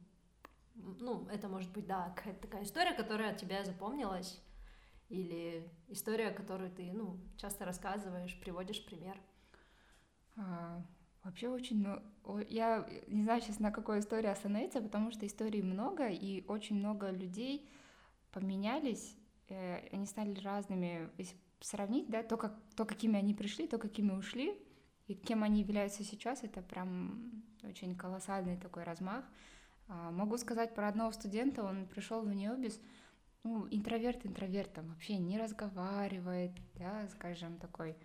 Ну, 0.74 1.26
это 1.28 1.48
может 1.48 1.72
быть, 1.72 1.86
да, 1.86 2.10
какая-то 2.10 2.42
такая 2.42 2.62
история, 2.64 2.92
которая 2.92 3.32
от 3.32 3.38
тебя 3.38 3.64
запомнилась, 3.64 4.40
или 5.08 5.72
история, 5.88 6.30
которую 6.30 6.70
ты, 6.70 6.92
ну, 6.92 7.18
часто 7.38 7.64
рассказываешь, 7.64 8.38
приводишь 8.40 8.84
пример. 8.84 9.18
А, 10.36 10.84
вообще 11.24 11.48
очень, 11.48 11.82
ну, 11.82 12.38
я 12.50 12.86
не 13.06 13.22
знаю 13.22 13.40
сейчас 13.40 13.58
на 13.58 13.70
какой 13.70 14.00
истории 14.00 14.28
остановиться, 14.28 14.82
потому 14.82 15.10
что 15.10 15.26
историй 15.26 15.62
много, 15.62 16.08
и 16.08 16.44
очень 16.46 16.76
много 16.76 17.10
людей 17.10 17.70
поменялись, 18.32 19.16
э, 19.48 19.88
они 19.92 20.04
стали 20.04 20.38
разными. 20.40 21.10
Если 21.16 21.36
сравнить, 21.60 22.10
да, 22.10 22.22
то, 22.22 22.36
как, 22.36 22.54
то, 22.76 22.84
какими 22.84 23.18
они 23.18 23.32
пришли, 23.32 23.66
то, 23.66 23.78
какими 23.78 24.12
ушли, 24.12 24.60
и 25.06 25.14
кем 25.14 25.44
они 25.44 25.60
являются 25.60 26.04
сейчас, 26.04 26.42
это 26.42 26.62
прям 26.62 27.44
очень 27.62 27.96
колоссальный 27.96 28.56
такой 28.56 28.84
размах. 28.84 29.24
А, 29.88 30.10
могу 30.10 30.36
сказать 30.36 30.74
про 30.74 30.88
одного 30.88 31.12
студента, 31.12 31.62
он 31.62 31.86
пришел 31.86 32.22
в 32.22 32.32
Необис, 32.32 32.80
ну, 33.44 33.68
интроверт 33.70 34.26
интровертом, 34.26 34.88
вообще 34.88 35.18
не 35.18 35.38
разговаривает, 35.38 36.52
да, 36.74 37.06
скажем, 37.08 37.58
такой 37.58 37.96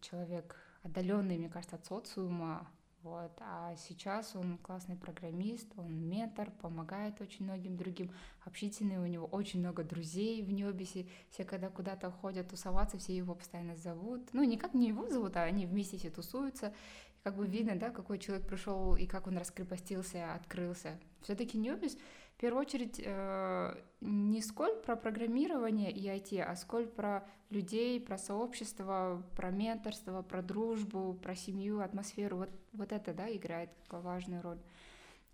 человек 0.00 0.56
отдаленный, 0.82 1.36
мне 1.36 1.48
кажется, 1.48 1.76
от 1.76 1.84
социума, 1.84 2.66
вот. 3.02 3.32
А 3.40 3.74
сейчас 3.76 4.36
он 4.36 4.58
классный 4.58 4.96
программист, 4.96 5.66
он 5.76 6.08
ментор, 6.08 6.50
помогает 6.50 7.20
очень 7.20 7.44
многим 7.44 7.76
другим, 7.76 8.12
общительный, 8.44 8.98
у 8.98 9.06
него 9.06 9.26
очень 9.26 9.60
много 9.60 9.84
друзей 9.84 10.42
в 10.42 10.52
Небисе, 10.52 11.06
все 11.30 11.44
когда 11.44 11.70
куда-то 11.70 12.10
ходят 12.10 12.48
тусоваться, 12.48 12.98
все 12.98 13.16
его 13.16 13.34
постоянно 13.34 13.76
зовут, 13.76 14.28
ну, 14.32 14.44
никак 14.44 14.74
не 14.74 14.88
его 14.88 15.08
зовут, 15.08 15.36
а 15.36 15.44
они 15.44 15.66
вместе 15.66 15.96
все 15.96 16.10
тусуются, 16.10 16.74
как 17.22 17.36
бы 17.36 17.46
видно, 17.46 17.76
да, 17.76 17.90
какой 17.90 18.18
человек 18.18 18.46
пришел 18.46 18.96
и 18.96 19.06
как 19.06 19.26
он 19.26 19.38
раскрепостился, 19.38 20.34
открылся. 20.34 20.98
Все-таки 21.22 21.58
Небис 21.58 21.96
в 22.40 22.42
первую 22.42 22.62
очередь 22.62 23.02
э, 23.04 23.74
не 24.00 24.40
сколь 24.40 24.74
про 24.76 24.96
программирование 24.96 25.92
и 25.92 26.06
IT, 26.06 26.40
а 26.40 26.56
сколь 26.56 26.86
про 26.86 27.28
людей, 27.50 28.00
про 28.00 28.16
сообщество, 28.16 29.22
про 29.36 29.50
менторство, 29.50 30.22
про 30.22 30.40
дружбу, 30.40 31.12
про 31.22 31.36
семью, 31.36 31.80
атмосферу. 31.80 32.38
Вот, 32.38 32.50
вот 32.72 32.92
это, 32.92 33.12
да, 33.12 33.30
играет 33.30 33.68
важную 33.90 34.40
роль. 34.40 34.58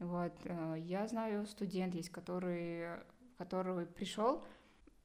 Вот. 0.00 0.32
Э, 0.46 0.75
я 0.78 1.06
знаю 1.06 1.46
студент 1.46 1.94
есть, 1.94 2.10
который, 2.10 2.88
который 3.38 3.86
пришел, 3.86 4.42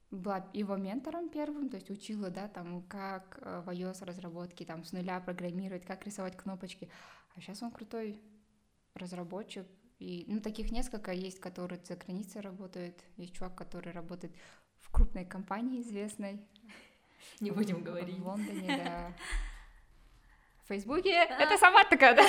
была 0.09 0.49
его 0.53 0.77
ментором 0.77 1.29
первым, 1.29 1.69
то 1.69 1.75
есть 1.75 1.91
учила, 1.91 2.31
да, 2.31 2.47
там, 2.47 2.81
как 2.87 3.37
э, 3.43 3.61
в 3.63 3.69
iOS 3.69 4.05
разработке, 4.05 4.65
там, 4.65 4.83
с 4.85 4.91
нуля 4.91 5.19
программировать, 5.19 5.85
как 5.85 6.03
рисовать 6.07 6.35
кнопочки. 6.35 6.89
А 7.35 7.41
сейчас 7.41 7.61
он 7.61 7.69
крутой 7.69 8.19
разработчик, 8.95 9.67
и, 10.01 10.25
ну, 10.27 10.41
таких 10.41 10.71
несколько 10.71 11.11
есть, 11.11 11.39
которые 11.39 11.79
за 11.83 11.95
границей 11.95 12.41
работают. 12.41 12.95
Есть 13.17 13.35
чувак, 13.35 13.53
который 13.53 13.91
работает 13.91 14.33
в 14.79 14.89
крупной 14.89 15.25
компании 15.25 15.81
известной. 15.81 16.41
Не 17.39 17.51
будем 17.51 17.83
говорить. 17.83 18.17
В 18.17 18.25
Лондоне, 18.25 18.77
да. 18.83 19.13
В 20.63 20.67
Фейсбуке 20.69 21.11
это 21.11 21.55
сама 21.59 21.83
такая, 21.83 22.15
да? 22.15 22.23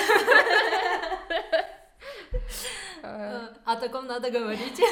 О 3.64 3.76
таком 3.76 4.06
надо 4.06 4.30
говорить. 4.30 4.78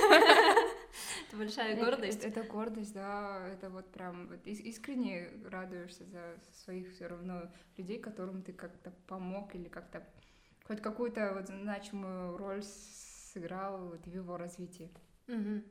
Это 1.28 1.36
большая 1.36 1.76
гордость. 1.76 2.24
Это 2.24 2.42
гордость, 2.42 2.94
да. 2.94 3.46
Это 3.48 3.68
вот 3.68 3.92
прям 3.92 4.32
искренне 4.44 5.28
радуешься 5.44 6.04
за 6.06 6.38
своих 6.64 6.92
все 6.94 7.06
равно 7.06 7.42
людей, 7.76 7.98
которым 8.00 8.42
ты 8.42 8.52
как-то 8.52 8.90
помог 9.06 9.54
или 9.54 9.68
как-то 9.68 10.02
хоть 10.70 10.82
какую-то 10.82 11.34
вот 11.34 11.48
значимую 11.48 12.36
роль 12.36 12.62
сыграл 12.62 13.88
вот 13.88 14.06
в 14.06 14.14
его 14.14 14.36
развитии. 14.36 14.88
Угу. 15.26 15.64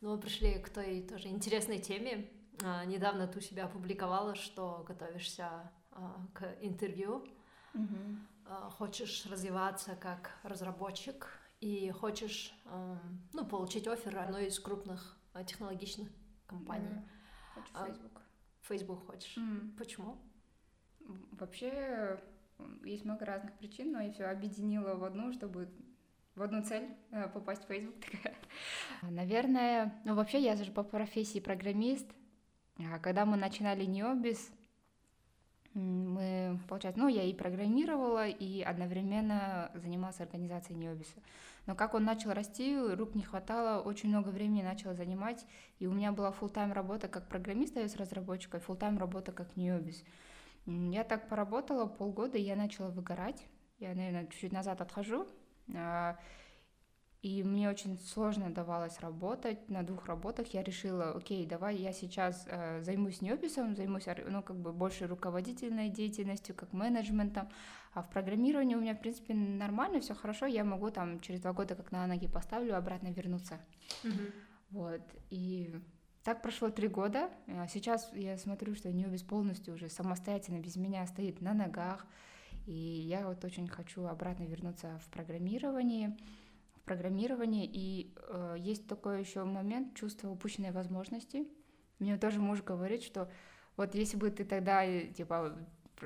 Ну, 0.00 0.14
мы 0.14 0.18
пришли 0.18 0.58
к 0.58 0.70
той 0.70 1.02
тоже 1.02 1.28
интересной 1.28 1.78
теме. 1.78 2.26
А, 2.62 2.86
недавно 2.86 3.26
ты 3.26 3.36
у 3.36 3.42
себя 3.42 3.66
опубликовала, 3.66 4.34
что 4.34 4.82
готовишься 4.88 5.70
а, 5.90 6.26
к 6.32 6.56
интервью. 6.62 7.28
Угу. 7.74 7.98
А, 8.46 8.70
хочешь 8.70 9.26
развиваться 9.26 9.94
как 9.94 10.30
разработчик 10.42 11.26
и 11.60 11.90
хочешь 11.90 12.54
а, 12.64 12.98
ну, 13.34 13.44
получить 13.44 13.86
офер 13.86 14.20
одной 14.20 14.46
из 14.46 14.58
крупных 14.58 15.18
а, 15.34 15.44
технологичных 15.44 16.08
компаний. 16.46 16.88
Mm. 16.88 17.04
Хочу 17.54 17.92
Facebook. 17.92 18.22
Facebook 18.62 19.06
хочешь. 19.06 19.36
Mm. 19.36 19.76
Почему? 19.76 20.18
Вообще 21.32 22.18
есть 22.84 23.04
много 23.04 23.24
разных 23.24 23.52
причин, 23.54 23.92
но 23.92 24.00
я 24.00 24.12
все 24.12 24.24
объединила 24.24 24.94
в 24.94 25.04
одну, 25.04 25.32
чтобы 25.32 25.68
в 26.34 26.42
одну 26.42 26.62
цель 26.62 26.88
э, 27.10 27.28
попасть 27.28 27.64
в 27.64 27.68
Facebook. 27.68 28.04
Наверное, 29.02 30.00
ну 30.04 30.14
вообще 30.14 30.40
я 30.40 30.56
же 30.56 30.70
по 30.70 30.82
профессии 30.82 31.38
программист. 31.38 32.06
А 32.78 32.98
когда 32.98 33.26
мы 33.26 33.36
начинали 33.36 33.84
Необис, 33.84 34.50
мы, 35.74 36.58
получается, 36.68 37.00
ну, 37.00 37.08
я 37.08 37.22
и 37.22 37.32
программировала, 37.32 38.26
и 38.26 38.60
одновременно 38.60 39.70
занималась 39.74 40.20
организацией 40.20 40.78
Необиса. 40.78 41.18
Но 41.66 41.76
как 41.76 41.94
он 41.94 42.04
начал 42.04 42.32
расти, 42.32 42.76
рук 42.76 43.14
не 43.14 43.22
хватало, 43.22 43.80
очень 43.80 44.08
много 44.08 44.30
времени 44.30 44.62
начала 44.62 44.94
занимать, 44.94 45.46
и 45.78 45.86
у 45.86 45.92
меня 45.92 46.10
была 46.10 46.30
full 46.32 46.48
тайм 46.48 46.72
работа 46.72 47.06
как 47.06 47.28
программиста 47.28 47.86
с 47.86 47.96
разработчиком, 47.96 48.60
full 48.66 48.76
тайм 48.76 48.98
работа 48.98 49.30
как 49.30 49.56
Необис. 49.56 50.02
Я 50.66 51.04
так 51.04 51.28
поработала 51.28 51.86
полгода, 51.86 52.38
и 52.38 52.42
я 52.42 52.56
начала 52.56 52.90
выгорать. 52.90 53.46
Я, 53.78 53.94
наверное, 53.94 54.26
чуть-чуть 54.26 54.52
назад 54.52 54.80
отхожу. 54.80 55.26
А, 55.74 56.18
и 57.22 57.42
мне 57.42 57.68
очень 57.68 57.98
сложно 57.98 58.50
давалось 58.50 58.98
работать 59.00 59.68
на 59.68 59.82
двух 59.82 60.06
работах. 60.06 60.48
Я 60.54 60.62
решила, 60.62 61.10
окей, 61.12 61.44
давай 61.44 61.76
я 61.76 61.92
сейчас 61.92 62.46
э, 62.46 62.82
займусь 62.82 63.20
неописом, 63.20 63.76
займусь, 63.76 64.06
ну, 64.26 64.42
как 64.42 64.56
бы 64.56 64.72
больше 64.72 65.06
руководительной 65.06 65.90
деятельностью, 65.90 66.54
как 66.54 66.72
менеджментом. 66.72 67.50
А 67.92 68.02
в 68.02 68.08
программировании 68.08 68.74
у 68.74 68.80
меня, 68.80 68.94
в 68.94 69.00
принципе, 69.00 69.34
нормально, 69.34 70.00
все 70.00 70.14
хорошо. 70.14 70.46
Я 70.46 70.64
могу 70.64 70.90
там 70.90 71.20
через 71.20 71.40
два 71.40 71.52
года, 71.52 71.74
как 71.74 71.92
на 71.92 72.06
ноги 72.06 72.26
поставлю, 72.26 72.76
обратно 72.76 73.08
вернуться. 73.08 73.58
Mm-hmm. 74.02 74.32
Вот. 74.70 75.02
И 75.28 75.74
так 76.22 76.42
прошло 76.42 76.70
три 76.70 76.88
года. 76.88 77.30
А 77.48 77.66
сейчас 77.66 78.10
я 78.14 78.36
смотрю, 78.36 78.74
что 78.74 78.92
Ньюбис 78.92 79.22
полностью 79.22 79.74
уже 79.74 79.88
самостоятельно 79.88 80.58
без 80.58 80.76
меня 80.76 81.06
стоит 81.06 81.40
на 81.40 81.54
ногах. 81.54 82.06
И 82.66 82.72
я 82.72 83.26
вот 83.26 83.44
очень 83.44 83.68
хочу 83.68 84.04
обратно 84.04 84.44
вернуться 84.44 85.00
в 85.04 85.08
программирование. 85.10 86.16
В 86.74 86.80
программирование. 86.82 87.64
И 87.66 88.14
э, 88.16 88.56
есть 88.58 88.86
такой 88.86 89.20
еще 89.20 89.44
момент 89.44 89.94
чувства 89.94 90.28
упущенной 90.28 90.72
возможности. 90.72 91.48
Мне 91.98 92.18
тоже 92.18 92.38
муж 92.38 92.62
говорит, 92.62 93.02
что 93.02 93.30
вот 93.76 93.94
если 93.94 94.18
бы 94.18 94.30
ты 94.30 94.44
тогда 94.44 94.84
типа 95.12 95.56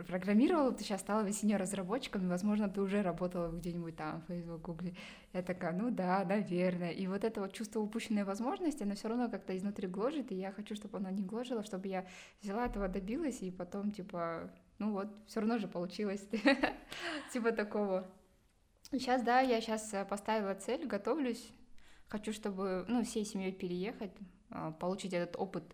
программировала, 0.02 0.72
ты 0.72 0.82
сейчас 0.82 1.00
стала 1.00 1.30
синьор 1.30 1.60
разработчиком, 1.60 2.24
и, 2.24 2.28
возможно, 2.28 2.68
ты 2.68 2.80
уже 2.80 3.02
работала 3.02 3.50
где-нибудь 3.52 3.96
там, 3.96 4.22
в 4.22 4.26
Facebook, 4.26 4.62
Google. 4.62 4.94
Я 5.32 5.42
такая, 5.42 5.72
ну 5.72 5.90
да, 5.90 6.24
наверное. 6.24 6.90
И 6.90 7.06
вот 7.06 7.22
это 7.22 7.40
вот 7.40 7.52
чувство 7.52 7.80
упущенной 7.80 8.24
возможности, 8.24 8.82
оно 8.82 8.94
все 8.94 9.08
равно 9.08 9.28
как-то 9.30 9.56
изнутри 9.56 9.86
гложет, 9.86 10.32
и 10.32 10.34
я 10.34 10.50
хочу, 10.50 10.74
чтобы 10.74 10.98
оно 10.98 11.10
не 11.10 11.22
гложило, 11.22 11.62
чтобы 11.62 11.86
я 11.88 12.06
взяла 12.42 12.66
этого, 12.66 12.88
добилась, 12.88 13.42
и 13.42 13.50
потом, 13.50 13.92
типа, 13.92 14.50
ну 14.78 14.92
вот, 14.92 15.08
все 15.26 15.40
равно 15.40 15.58
же 15.58 15.68
получилось. 15.68 16.26
Типа 17.32 17.52
такого. 17.52 18.10
Сейчас, 18.90 19.22
да, 19.22 19.40
я 19.40 19.60
сейчас 19.60 19.92
э, 19.94 20.04
поставила 20.04 20.54
цель, 20.54 20.86
готовлюсь. 20.86 21.52
Хочу, 22.08 22.32
чтобы, 22.32 22.84
ну, 22.88 23.02
всей 23.02 23.24
семьей 23.24 23.52
переехать, 23.52 24.12
а, 24.50 24.72
получить 24.72 25.12
этот 25.12 25.36
опыт 25.36 25.64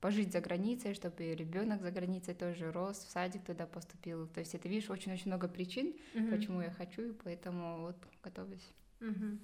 пожить 0.00 0.32
за 0.32 0.40
границей, 0.40 0.94
чтобы 0.94 1.34
ребенок 1.34 1.82
за 1.82 1.90
границей 1.90 2.34
тоже 2.34 2.70
рос, 2.70 2.98
в 2.98 3.10
садик 3.10 3.44
туда 3.44 3.66
поступил. 3.66 4.28
То 4.28 4.40
есть 4.40 4.54
это, 4.54 4.68
видишь, 4.68 4.90
очень-очень 4.90 5.26
много 5.26 5.48
причин, 5.48 5.94
mm-hmm. 6.14 6.30
почему 6.30 6.62
я 6.62 6.70
хочу, 6.70 7.02
и 7.02 7.12
поэтому 7.12 7.80
вот 7.80 7.96
готовлюсь. 8.22 8.68
Mm-hmm. 9.00 9.38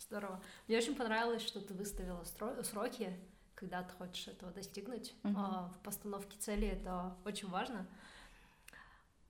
Здорово. 0.00 0.42
Мне 0.66 0.78
очень 0.78 0.96
понравилось, 0.96 1.42
что 1.42 1.60
ты 1.60 1.74
выставила 1.74 2.24
сроки, 2.62 3.10
когда 3.54 3.82
ты 3.82 3.92
хочешь 3.94 4.28
этого 4.28 4.52
достигнуть. 4.52 5.14
Mm-hmm. 5.22 5.74
В 5.74 5.78
постановке 5.84 6.36
цели 6.38 6.66
это 6.66 7.14
очень 7.24 7.48
важно. 7.48 7.86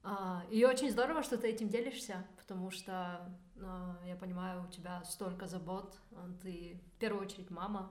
А, 0.02 0.44
и 0.50 0.64
очень 0.64 0.90
здорово, 0.90 1.22
что 1.22 1.36
ты 1.36 1.48
этим 1.48 1.68
делишься, 1.68 2.24
потому 2.38 2.70
что 2.70 3.20
а, 3.60 4.00
я 4.06 4.16
понимаю, 4.16 4.64
у 4.64 4.72
тебя 4.72 5.04
столько 5.04 5.46
забот, 5.46 5.98
ты 6.42 6.80
в 6.94 6.98
первую 6.98 7.26
очередь 7.26 7.50
мама, 7.50 7.90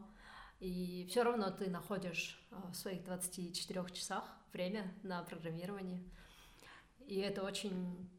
и 0.60 1.06
все 1.10 1.24
равно 1.24 1.52
ты 1.52 1.70
находишь 1.70 2.40
в 2.52 2.74
своих 2.74 3.04
24 3.04 3.86
часах 3.94 4.24
время 4.52 4.94
на 5.04 5.24
программирование. 5.24 6.04
И 7.08 7.16
это 7.16 7.44
очень 7.44 8.10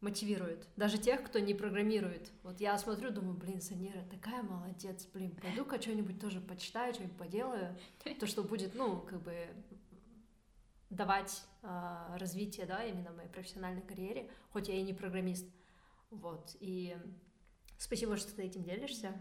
мотивирует. 0.00 0.66
Даже 0.76 0.98
тех, 0.98 1.22
кто 1.24 1.38
не 1.38 1.54
программирует. 1.54 2.30
Вот 2.42 2.60
я 2.60 2.76
смотрю, 2.78 3.10
думаю, 3.10 3.36
блин, 3.36 3.60
Санира 3.60 4.02
такая 4.10 4.42
молодец, 4.42 5.06
блин, 5.12 5.34
пойду-ка 5.36 5.80
что-нибудь 5.80 6.20
тоже 6.20 6.40
почитаю, 6.40 6.92
что-нибудь 6.92 7.16
поделаю. 7.16 7.76
То, 8.18 8.26
что 8.26 8.42
будет, 8.42 8.74
ну, 8.74 9.00
как 9.00 9.22
бы 9.22 9.48
давать 10.90 11.42
э, 11.62 12.16
развитие, 12.18 12.66
да, 12.66 12.84
именно 12.84 13.12
моей 13.12 13.28
профессиональной 13.28 13.82
карьере, 13.82 14.30
хоть 14.52 14.68
я 14.68 14.74
и 14.74 14.82
не 14.82 14.92
программист. 14.92 15.46
Вот, 16.10 16.56
и 16.60 16.96
спасибо, 17.78 18.16
что 18.16 18.34
ты 18.34 18.42
этим 18.42 18.62
делишься. 18.64 19.12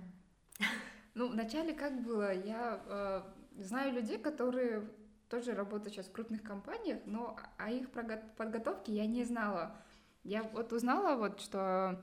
Ну, 1.13 1.30
вначале 1.30 1.74
как 1.74 2.01
было, 2.01 2.34
я 2.34 2.82
э, 2.86 3.22
знаю 3.63 3.94
людей, 3.94 4.18
которые 4.18 4.89
тоже 5.30 5.53
работают 5.53 5.94
сейчас 5.94 6.08
в 6.08 6.12
крупных 6.12 6.44
компаниях, 6.44 7.00
но 7.06 7.38
о 7.58 7.72
их 7.72 7.89
подготовке 7.91 8.94
я 8.94 9.06
не 9.06 9.24
знала. 9.24 9.75
Я 10.24 10.44
вот 10.44 10.72
узнала 10.74 11.18
вот, 11.18 11.39
что 11.39 12.00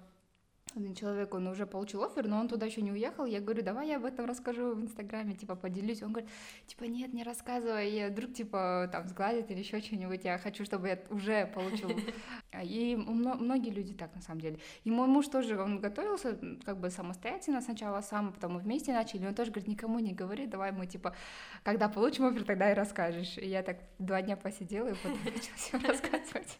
один 0.75 0.95
человек, 0.95 1.35
он 1.35 1.47
уже 1.47 1.67
получил 1.67 2.05
офер, 2.05 2.29
но 2.29 2.39
он 2.39 2.49
туда 2.49 2.67
еще 2.67 2.83
не 2.83 2.93
уехал. 2.93 3.25
Я 3.25 3.41
говорю, 3.41 3.63
давай 3.63 3.89
я 3.89 3.97
об 3.97 4.05
этом 4.05 4.27
расскажу 4.27 4.75
в 4.75 4.83
Инстаграме, 4.83 5.35
типа, 5.35 5.57
поделюсь. 5.57 6.03
Он 6.03 6.13
говорит, 6.13 6.31
типа, 6.67 6.85
нет, 6.85 7.13
не 7.13 7.25
рассказывай, 7.25 7.91
я 7.91 8.09
вдруг, 8.09 8.33
типа, 8.33 8.89
там, 8.93 9.09
сгладит 9.09 9.51
или 9.51 9.59
еще 9.59 9.81
что-нибудь, 9.81 10.25
я 10.25 10.39
хочу, 10.39 10.65
чтобы 10.65 10.89
я 10.89 10.99
уже 11.11 11.47
получил. 11.47 11.91
И 12.63 12.97
многие 12.97 13.71
люди 13.71 13.95
так, 13.95 14.15
на 14.15 14.23
самом 14.23 14.41
деле. 14.41 14.59
И 14.85 14.91
мой 14.91 15.09
муж 15.09 15.29
тоже, 15.29 15.61
он 15.61 15.81
готовился, 15.81 16.39
как 16.65 16.79
бы, 16.79 16.91
самостоятельно 16.91 17.61
сначала 17.61 18.01
сам, 18.01 18.33
потом 18.33 18.55
мы 18.55 18.61
вместе 18.61 18.93
начали. 18.93 19.27
Он 19.27 19.35
тоже 19.35 19.51
говорит, 19.51 19.69
никому 19.69 19.99
не 19.99 20.13
говори, 20.13 20.47
давай 20.47 20.73
мы, 20.73 20.87
типа, 20.87 21.15
когда 21.65 21.89
получим 21.89 22.27
офер, 22.27 22.45
тогда 22.45 22.71
и 22.71 22.75
расскажешь. 22.75 23.39
И 23.39 23.47
я 23.47 23.63
так 23.63 23.79
два 23.99 24.23
дня 24.23 24.37
посидела 24.37 24.89
и 24.89 24.95
потом 24.95 25.19
начала 25.25 25.57
всем 25.57 25.85
рассказывать. 25.85 26.59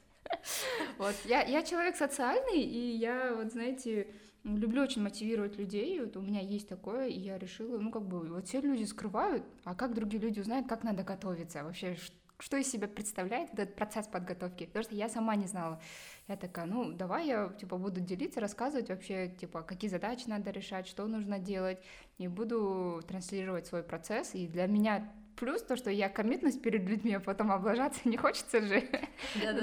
Вот, 0.99 1.15
я, 1.25 1.43
я 1.43 1.63
человек 1.63 1.97
социальный, 1.97 2.61
и 2.61 2.97
я, 2.97 3.35
вот, 3.35 3.53
знаете, 3.53 4.09
люблю 4.45 4.83
очень 4.83 5.03
мотивировать 5.03 5.57
людей, 5.57 6.01
вот 6.01 6.17
у 6.17 6.21
меня 6.21 6.41
есть 6.41 6.69
такое, 6.69 7.07
и 7.07 7.19
я 7.19 7.39
решила, 7.39 7.79
ну, 7.79 7.91
как 7.91 8.03
бы, 8.03 8.27
вот 8.29 8.47
все 8.47 8.61
люди 8.61 8.85
скрывают, 8.85 9.45
а 9.65 9.75
как 9.75 9.95
другие 9.95 10.21
люди 10.21 10.41
узнают, 10.41 10.69
как 10.69 10.83
надо 10.83 11.05
готовиться, 11.05 11.63
вообще, 11.63 11.97
что 12.41 12.57
из 12.57 12.71
себя 12.71 12.89
представляет 12.89 13.53
этот 13.53 13.75
процесс 13.75 14.07
подготовки, 14.07 14.67
потому 14.67 14.85
что 14.85 14.95
я 14.95 15.09
сама 15.09 15.35
не 15.37 15.47
знала. 15.47 15.81
Я 16.29 16.37
такая, 16.37 16.67
ну, 16.67 16.93
давай 16.93 17.27
я, 17.27 17.49
типа, 17.49 17.79
буду 17.79 18.01
делиться, 18.01 18.41
рассказывать 18.41 18.91
вообще, 18.91 19.29
типа, 19.29 19.63
какие 19.63 19.91
задачи 19.91 20.25
надо 20.27 20.51
решать, 20.51 20.87
что 20.87 21.07
нужно 21.07 21.39
делать, 21.39 21.79
и 22.19 22.29
буду 22.29 23.03
транслировать 23.07 23.67
свой 23.67 23.83
процесс, 23.83 24.35
и 24.35 24.47
для 24.47 24.67
меня 24.67 25.13
Плюс 25.39 25.63
то, 25.63 25.77
что 25.77 25.91
я 25.91 26.09
коммитность 26.09 26.61
перед 26.63 26.89
людьми, 26.89 27.15
а 27.15 27.21
потом 27.21 27.53
облажаться 27.53 28.01
не 28.09 28.17
хочется 28.17 28.61
же. 28.61 28.81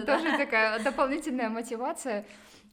Тоже 0.05 0.37
такая 0.37 0.83
дополнительная 0.83 1.49
мотивация. 1.49 2.25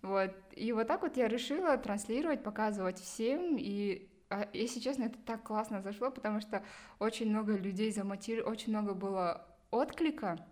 Вот. 0.02 0.32
И 0.52 0.73
вот 0.73 0.88
так 0.88 1.02
вот 1.02 1.16
я 1.16 1.28
решила 1.28 1.76
транслировать, 1.76 2.42
показывать 2.42 2.99
всем. 3.00 3.56
И, 3.59 4.09
а, 4.30 4.49
если 4.52 4.80
честно, 4.80 5.04
это 5.04 5.18
так 5.18 5.42
классно 5.42 5.80
зашло, 5.80 6.11
потому 6.11 6.40
что 6.40 6.64
очень 6.99 7.30
много 7.30 7.57
людей 7.57 7.92
замотивировали, 7.92 8.53
очень 8.53 8.70
много 8.72 8.94
было 8.94 9.46
отклика. 9.70 10.44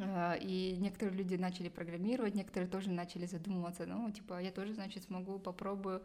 А, 0.00 0.34
и 0.34 0.76
некоторые 0.76 1.16
люди 1.16 1.36
начали 1.36 1.68
программировать, 1.68 2.34
некоторые 2.34 2.68
тоже 2.68 2.90
начали 2.90 3.26
задумываться, 3.26 3.86
ну, 3.86 4.10
типа, 4.10 4.40
я 4.40 4.50
тоже, 4.50 4.74
значит, 4.74 5.04
смогу, 5.04 5.38
попробую. 5.38 6.02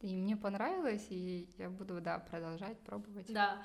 И 0.00 0.14
мне 0.14 0.36
понравилось, 0.36 1.06
и 1.10 1.48
я 1.58 1.70
буду, 1.70 2.00
да, 2.00 2.18
продолжать 2.18 2.78
пробовать. 2.80 3.32
Да, 3.32 3.62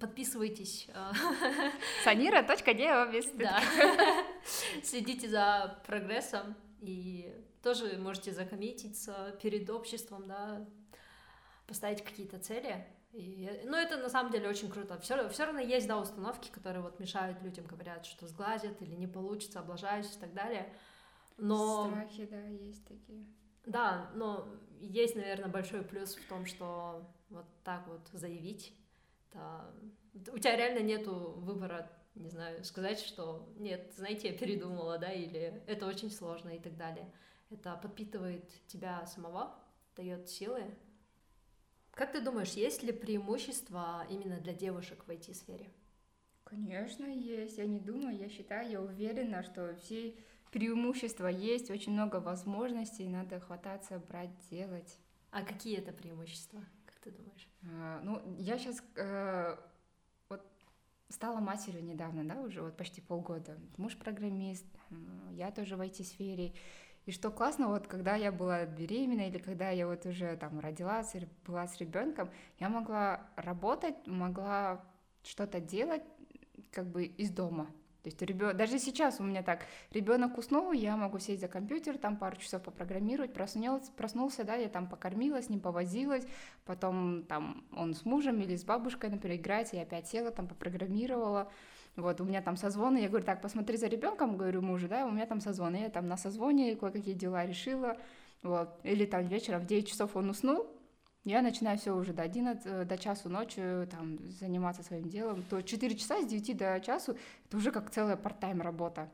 подписывайтесь. 0.00 0.88
А. 0.94 1.12
Санира.дева 2.04 3.10
Да. 3.34 3.60
Следите 4.82 5.28
за 5.28 5.80
прогрессом 5.86 6.54
и 6.80 7.34
тоже 7.62 7.98
можете 7.98 8.32
закоммититься 8.32 9.36
перед 9.42 9.68
обществом, 9.70 10.26
да, 10.28 10.64
поставить 11.66 12.04
какие-то 12.04 12.38
цели. 12.38 12.86
И, 13.12 13.62
ну, 13.64 13.76
это 13.76 13.96
на 13.96 14.08
самом 14.08 14.30
деле 14.30 14.48
очень 14.48 14.70
круто. 14.70 14.98
Все, 15.00 15.28
все 15.30 15.44
равно 15.46 15.60
есть, 15.60 15.88
да, 15.88 15.98
установки, 15.98 16.50
которые 16.50 16.82
вот 16.82 17.00
мешают 17.00 17.42
людям, 17.42 17.64
говорят, 17.66 18.04
что 18.04 18.26
сглазят 18.26 18.80
или 18.82 18.94
не 18.94 19.06
получится, 19.06 19.60
облажаюсь 19.60 20.14
и 20.14 20.18
так 20.20 20.34
далее. 20.34 20.72
Но... 21.38 21.88
Страхи, 21.88 22.26
да, 22.26 22.40
есть 22.40 22.86
такие. 22.86 23.26
Да, 23.64 24.10
но 24.14 24.46
есть, 24.80 25.16
наверное, 25.16 25.48
большой 25.48 25.82
плюс 25.82 26.14
в 26.14 26.28
том, 26.28 26.46
что 26.46 27.10
вот 27.30 27.46
так 27.64 27.86
вот 27.88 28.06
заявить 28.12 28.72
а, 29.36 29.72
у 30.32 30.38
тебя 30.38 30.56
реально 30.56 30.80
нету 30.80 31.34
выбора, 31.36 31.90
не 32.14 32.30
знаю, 32.30 32.64
сказать, 32.64 33.00
что 33.00 33.52
нет, 33.56 33.92
знаете, 33.96 34.28
я 34.28 34.38
передумала, 34.38 34.98
да, 34.98 35.12
или 35.12 35.62
это 35.66 35.86
очень 35.86 36.10
сложно 36.10 36.50
и 36.50 36.58
так 36.58 36.76
далее. 36.76 37.12
Это 37.50 37.76
подпитывает 37.76 38.50
тебя 38.66 39.06
самого, 39.06 39.54
дает 39.94 40.28
силы. 40.28 40.64
Как 41.92 42.12
ты 42.12 42.20
думаешь, 42.20 42.52
есть 42.52 42.82
ли 42.82 42.92
преимущества 42.92 44.06
именно 44.10 44.38
для 44.40 44.52
девушек 44.52 45.04
в 45.06 45.10
IT-сфере? 45.10 45.70
Конечно, 46.44 47.06
есть. 47.06 47.58
Я 47.58 47.66
не 47.66 47.80
думаю, 47.80 48.16
я 48.16 48.28
считаю, 48.28 48.70
я 48.70 48.80
уверена, 48.80 49.42
что 49.42 49.74
все 49.76 50.14
преимущества 50.52 51.26
есть, 51.26 51.70
очень 51.70 51.92
много 51.92 52.16
возможностей, 52.16 53.08
надо 53.08 53.40
хвататься, 53.40 53.98
брать, 53.98 54.30
делать. 54.50 54.98
А 55.30 55.42
какие 55.42 55.78
это 55.78 55.92
преимущества? 55.92 56.64
Ты 57.06 57.12
думаешь? 57.12 57.48
А, 57.62 58.00
ну, 58.02 58.20
я 58.38 58.58
сейчас 58.58 58.82
э, 58.96 59.56
вот 60.28 60.42
стала 61.08 61.38
матерью 61.40 61.84
недавно, 61.84 62.24
да, 62.24 62.40
уже 62.40 62.62
вот 62.62 62.76
почти 62.76 63.00
полгода. 63.00 63.56
Муж 63.76 63.96
программист, 63.96 64.66
я 65.32 65.50
тоже 65.50 65.76
в 65.76 65.80
IT-сфере. 65.80 66.52
И 67.06 67.12
что 67.12 67.30
классно, 67.30 67.68
вот 67.68 67.86
когда 67.86 68.16
я 68.16 68.32
была 68.32 68.66
беременна 68.66 69.28
или 69.28 69.38
когда 69.38 69.70
я 69.70 69.86
вот 69.86 70.04
уже 70.06 70.36
там 70.36 70.58
родилась, 70.58 71.14
была 71.46 71.68
с 71.68 71.78
ребенком, 71.78 72.28
я 72.58 72.68
могла 72.68 73.28
работать, 73.36 73.94
могла 74.06 74.84
что-то 75.22 75.60
делать 75.60 76.02
как 76.72 76.86
бы 76.86 77.04
из 77.04 77.30
дома. 77.30 77.70
То 78.06 78.10
есть 78.10 78.22
ребенок, 78.22 78.56
даже 78.56 78.78
сейчас 78.78 79.18
у 79.18 79.24
меня 79.24 79.42
так, 79.42 79.66
ребенок 79.90 80.38
уснул, 80.38 80.70
я 80.70 80.96
могу 80.96 81.18
сесть 81.18 81.40
за 81.40 81.48
компьютер, 81.48 81.98
там 81.98 82.16
пару 82.16 82.36
часов 82.36 82.62
попрограммировать, 82.62 83.32
проснулся, 83.32 83.90
проснулся, 83.96 84.44
да, 84.44 84.54
я 84.54 84.68
там 84.68 84.88
покормила, 84.88 85.42
с 85.42 85.48
ним 85.48 85.58
повозилась, 85.58 86.24
потом 86.64 87.24
там 87.24 87.64
он 87.72 87.94
с 87.94 88.04
мужем 88.04 88.40
или 88.40 88.54
с 88.54 88.62
бабушкой, 88.62 89.10
например, 89.10 89.38
играет, 89.38 89.72
я 89.72 89.82
опять 89.82 90.06
села, 90.06 90.30
там 90.30 90.46
попрограммировала, 90.46 91.50
вот, 91.96 92.20
у 92.20 92.24
меня 92.24 92.42
там 92.42 92.56
созвоны, 92.56 92.98
я 92.98 93.08
говорю, 93.08 93.26
так, 93.26 93.42
посмотри 93.42 93.76
за 93.76 93.88
ребенком, 93.88 94.36
говорю 94.36 94.62
мужу, 94.62 94.86
да, 94.86 95.04
у 95.04 95.10
меня 95.10 95.26
там 95.26 95.40
созвоны, 95.40 95.78
я 95.78 95.90
там 95.90 96.06
на 96.06 96.16
созвоне 96.16 96.76
кое-какие 96.76 97.14
дела 97.14 97.44
решила, 97.44 97.96
вот, 98.44 98.68
или 98.84 99.04
там 99.04 99.26
вечером 99.26 99.62
в 99.62 99.66
9 99.66 99.88
часов 99.88 100.14
он 100.14 100.30
уснул, 100.30 100.68
я 101.26 101.42
начинаю 101.42 101.76
все 101.76 101.94
уже 101.94 102.12
до 102.12 102.22
11, 102.22 102.64
э, 102.64 102.84
до 102.84 102.96
часу 102.96 103.28
ночи 103.28 103.60
там, 103.90 104.30
заниматься 104.30 104.84
своим 104.84 105.08
делом, 105.08 105.42
то 105.42 105.60
4 105.60 105.96
часа 105.96 106.22
с 106.22 106.26
9 106.26 106.56
до 106.56 106.80
часу 106.80 107.16
это 107.46 107.56
уже 107.56 107.72
как 107.72 107.90
целая 107.90 108.16
парт-тайм 108.16 108.62
работа. 108.62 109.10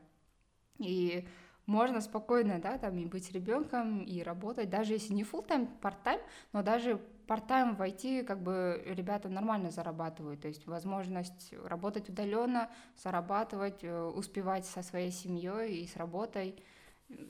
И 0.77 1.27
можно 1.65 2.01
спокойно, 2.01 2.59
да, 2.61 2.77
там 2.77 2.99
и 2.99 3.05
быть 3.05 3.31
ребенком, 3.31 4.03
и 4.03 4.21
работать, 4.21 4.69
даже 4.69 4.93
если 4.93 5.11
не 5.11 5.23
full 5.23 5.43
тайм 5.43 5.67
part-time, 5.81 6.21
но 6.51 6.61
даже 6.61 7.01
part-time 7.25 7.75
войти, 7.75 8.21
как 8.21 8.43
бы 8.43 8.83
ребята 8.85 9.27
нормально 9.27 9.71
зарабатывают, 9.71 10.41
то 10.41 10.47
есть 10.47 10.67
возможность 10.67 11.51
работать 11.65 12.09
удаленно, 12.09 12.69
зарабатывать, 12.95 13.83
э, 13.83 14.03
успевать 14.03 14.67
со 14.67 14.83
своей 14.83 15.11
семьей 15.11 15.81
и 15.81 15.87
с 15.87 15.95
работой, 15.95 16.63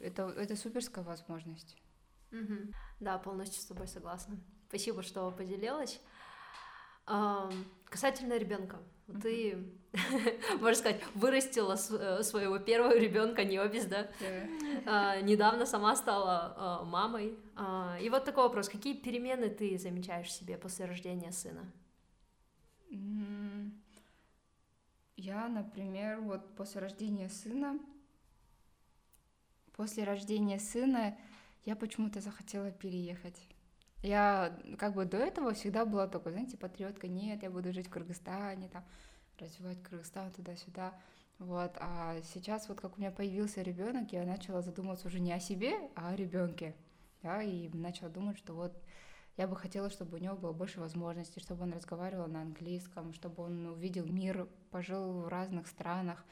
это, 0.02 0.24
это 0.28 0.58
суперская 0.58 1.06
возможность. 1.06 1.78
Угу. 2.34 2.74
Да, 3.00 3.18
полностью 3.18 3.62
с 3.62 3.66
тобой 3.66 3.88
согласна. 3.88 4.38
Спасибо, 4.74 5.04
что 5.04 5.30
поделилась. 5.30 6.02
Касательно 7.06 8.40
ребенка, 8.40 8.80
ты, 9.22 9.72
можно 10.60 10.74
сказать, 10.74 11.00
вырастила 11.14 11.78
э, 11.92 12.24
своего 12.24 12.58
первого 12.58 12.98
ребенка 12.98 13.44
не 13.44 13.60
обез, 13.60 13.86
да? 13.86 14.10
А, 14.88 15.22
недавно 15.22 15.68
сама 15.68 15.96
стала 15.96 16.56
а, 16.58 16.84
мамой. 16.86 17.38
А, 17.56 18.00
и 18.02 18.10
вот 18.10 18.26
такой 18.26 18.46
вопрос: 18.46 18.68
какие 18.68 18.96
перемены 18.96 19.52
ты 19.52 19.78
замечаешь 19.78 20.26
в 20.26 20.32
себе 20.32 20.58
после 20.58 20.86
рождения 20.86 21.32
сына? 21.32 21.72
Я, 25.18 25.48
например, 25.50 26.20
вот 26.20 26.56
после 26.56 26.82
рождения 26.82 27.30
сына, 27.30 27.78
после 29.76 30.04
рождения 30.04 30.58
сына 30.58 31.16
я 31.64 31.76
почему-то 31.76 32.22
захотела 32.22 32.72
переехать. 32.72 33.40
Я 34.04 34.60
как 34.78 34.96
бы 34.96 35.06
до 35.06 35.18
этого 35.18 35.54
всегда 35.54 35.86
была 35.86 36.08
только, 36.08 36.30
знаете, 36.30 36.58
патриотка, 36.58 37.08
нет, 37.08 37.42
я 37.42 37.50
буду 37.50 37.72
жить 37.72 37.88
в 37.88 37.90
Кыргызстане, 37.90 38.68
там, 38.68 38.84
развивать 39.40 39.82
Кыргызстан 39.82 40.30
туда-сюда. 40.32 40.94
Вот, 41.40 41.72
а 41.78 42.18
сейчас 42.34 42.68
вот 42.68 42.82
как 42.82 42.98
у 42.98 43.00
меня 43.00 43.12
появился 43.12 43.62
ребенок, 43.62 44.12
я 44.12 44.26
начала 44.26 44.62
задумываться 44.62 45.08
уже 45.08 45.22
не 45.22 45.32
о 45.32 45.40
себе, 45.40 45.74
а 45.96 46.10
о 46.10 46.16
ребенке, 46.16 46.76
да, 47.22 47.42
и 47.42 47.70
начала 47.70 48.10
думать, 48.10 48.38
что 48.38 48.54
вот 48.54 48.74
я 49.38 49.48
бы 49.48 49.56
хотела, 49.56 49.90
чтобы 49.90 50.18
у 50.18 50.22
него 50.22 50.36
было 50.36 50.52
больше 50.52 50.82
возможностей, 50.82 51.40
чтобы 51.40 51.64
он 51.64 51.72
разговаривал 51.72 52.28
на 52.28 52.42
английском, 52.42 53.14
чтобы 53.14 53.44
он 53.44 53.66
увидел 53.68 54.06
мир, 54.06 54.48
пожил 54.70 55.22
в 55.22 55.28
разных 55.30 55.68
странах. 55.68 56.24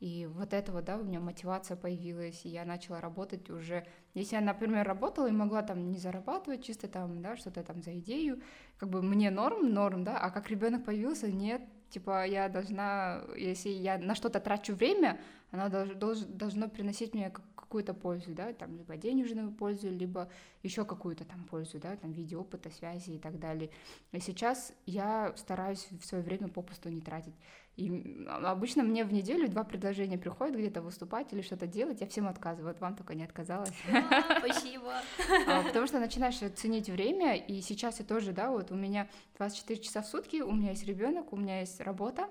И 0.00 0.26
вот 0.26 0.52
этого, 0.52 0.82
да, 0.82 0.96
у 0.98 1.04
меня 1.04 1.20
мотивация 1.20 1.76
появилась, 1.76 2.44
и 2.44 2.48
я 2.48 2.64
начала 2.64 3.00
работать 3.00 3.48
уже. 3.48 3.86
Если 4.12 4.34
я, 4.34 4.40
например, 4.40 4.86
работала 4.86 5.28
и 5.28 5.32
могла 5.32 5.62
там 5.62 5.90
не 5.90 5.98
зарабатывать, 5.98 6.64
чисто 6.64 6.88
там, 6.88 7.22
да, 7.22 7.36
что-то 7.36 7.62
там 7.62 7.82
за 7.82 7.98
идею, 7.98 8.40
как 8.76 8.90
бы 8.90 9.02
мне 9.02 9.30
норм, 9.30 9.72
норм, 9.72 10.04
да, 10.04 10.18
а 10.18 10.30
как 10.30 10.50
ребенок 10.50 10.84
появился, 10.84 11.30
нет, 11.30 11.62
типа 11.90 12.26
я 12.26 12.48
должна, 12.48 13.22
если 13.36 13.70
я 13.70 13.98
на 13.98 14.14
что-то 14.14 14.40
трачу 14.40 14.74
время, 14.74 15.20
оно 15.52 15.68
долж, 15.68 15.94
долж, 15.94 16.18
должно 16.28 16.68
приносить 16.68 17.14
мне 17.14 17.30
какую-то 17.30 17.94
пользу, 17.94 18.34
да, 18.34 18.52
там, 18.52 18.76
либо 18.76 18.96
денежную 18.96 19.52
пользу, 19.52 19.88
либо 19.90 20.28
еще 20.62 20.84
какую-то 20.84 21.24
там 21.24 21.44
пользу, 21.44 21.78
да, 21.78 21.96
там, 21.96 22.12
в 22.12 22.16
виде 22.16 22.36
опыта, 22.36 22.70
связи 22.70 23.12
и 23.12 23.18
так 23.18 23.38
далее. 23.38 23.70
И 24.12 24.20
сейчас 24.20 24.72
я 24.86 25.32
стараюсь 25.36 25.88
в 25.90 26.04
свое 26.04 26.22
время 26.22 26.48
попусту 26.48 26.88
не 26.88 27.00
тратить. 27.00 27.34
И 27.76 28.24
обычно 28.28 28.84
мне 28.84 29.04
в 29.04 29.12
неделю 29.12 29.48
два 29.48 29.64
предложения 29.64 30.16
приходят 30.16 30.56
где-то 30.56 30.80
выступать 30.80 31.32
или 31.32 31.42
что-то 31.42 31.66
делать, 31.66 32.00
я 32.00 32.06
всем 32.06 32.28
отказываю, 32.28 32.72
вот 32.72 32.80
вам 32.80 32.94
только 32.94 33.14
не 33.14 33.24
отказалась. 33.24 33.72
Спасибо. 34.38 34.94
А, 35.46 35.62
потому 35.62 35.86
что 35.86 35.98
начинаешь 35.98 36.38
ценить 36.54 36.88
время, 36.88 37.36
и 37.36 37.60
сейчас 37.60 37.98
я 37.98 38.04
тоже, 38.04 38.32
да, 38.32 38.50
вот 38.50 38.70
у 38.70 38.76
меня 38.76 39.08
24 39.36 39.80
часа 39.80 40.02
в 40.02 40.06
сутки, 40.06 40.40
у 40.40 40.52
меня 40.52 40.70
есть 40.70 40.84
ребенок, 40.84 41.32
у 41.32 41.36
меня 41.36 41.60
есть 41.60 41.80
работа, 41.80 42.30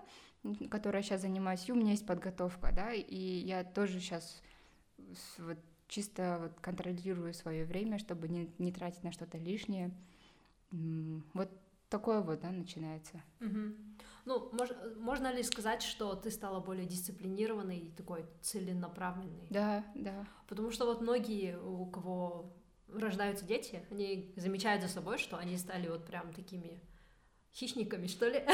которой 0.69 0.97
я 0.97 1.03
сейчас 1.03 1.21
занимаюсь, 1.21 1.67
и 1.67 1.71
у 1.71 1.75
меня 1.75 1.91
есть 1.91 2.05
подготовка, 2.05 2.71
да, 2.73 2.93
и 2.93 3.15
я 3.15 3.63
тоже 3.63 3.99
сейчас 3.99 4.41
вот 5.37 5.57
чисто 5.87 6.39
вот 6.41 6.59
контролирую 6.59 7.33
свое 7.33 7.65
время, 7.65 7.99
чтобы 7.99 8.27
не, 8.27 8.49
не 8.57 8.71
тратить 8.71 9.03
на 9.03 9.11
что-то 9.11 9.37
лишнее. 9.37 9.91
Вот 10.71 11.49
такое 11.89 12.21
вот, 12.21 12.39
да, 12.39 12.49
начинается. 12.49 13.21
Угу. 13.41 13.75
Ну, 14.25 14.49
мож, 14.53 14.69
можно 14.97 15.33
ли 15.33 15.43
сказать, 15.43 15.81
что 15.81 16.15
ты 16.15 16.31
стала 16.31 16.59
более 16.59 16.85
дисциплинированной 16.85 17.77
и 17.77 17.91
такой 17.91 18.25
целенаправленной? 18.41 19.47
Да, 19.49 19.83
да. 19.95 20.25
Потому 20.47 20.71
что 20.71 20.85
вот 20.85 21.01
многие, 21.01 21.59
у 21.59 21.85
кого 21.87 22.53
рождаются 22.87 23.45
дети, 23.45 23.83
они 23.91 24.33
замечают 24.37 24.81
за 24.81 24.87
собой, 24.87 25.17
что 25.17 25.37
они 25.37 25.57
стали 25.57 25.87
вот 25.87 26.05
прям 26.05 26.31
такими 26.33 26.79
хищниками, 27.53 28.07
что 28.07 28.29
ли. 28.29 28.45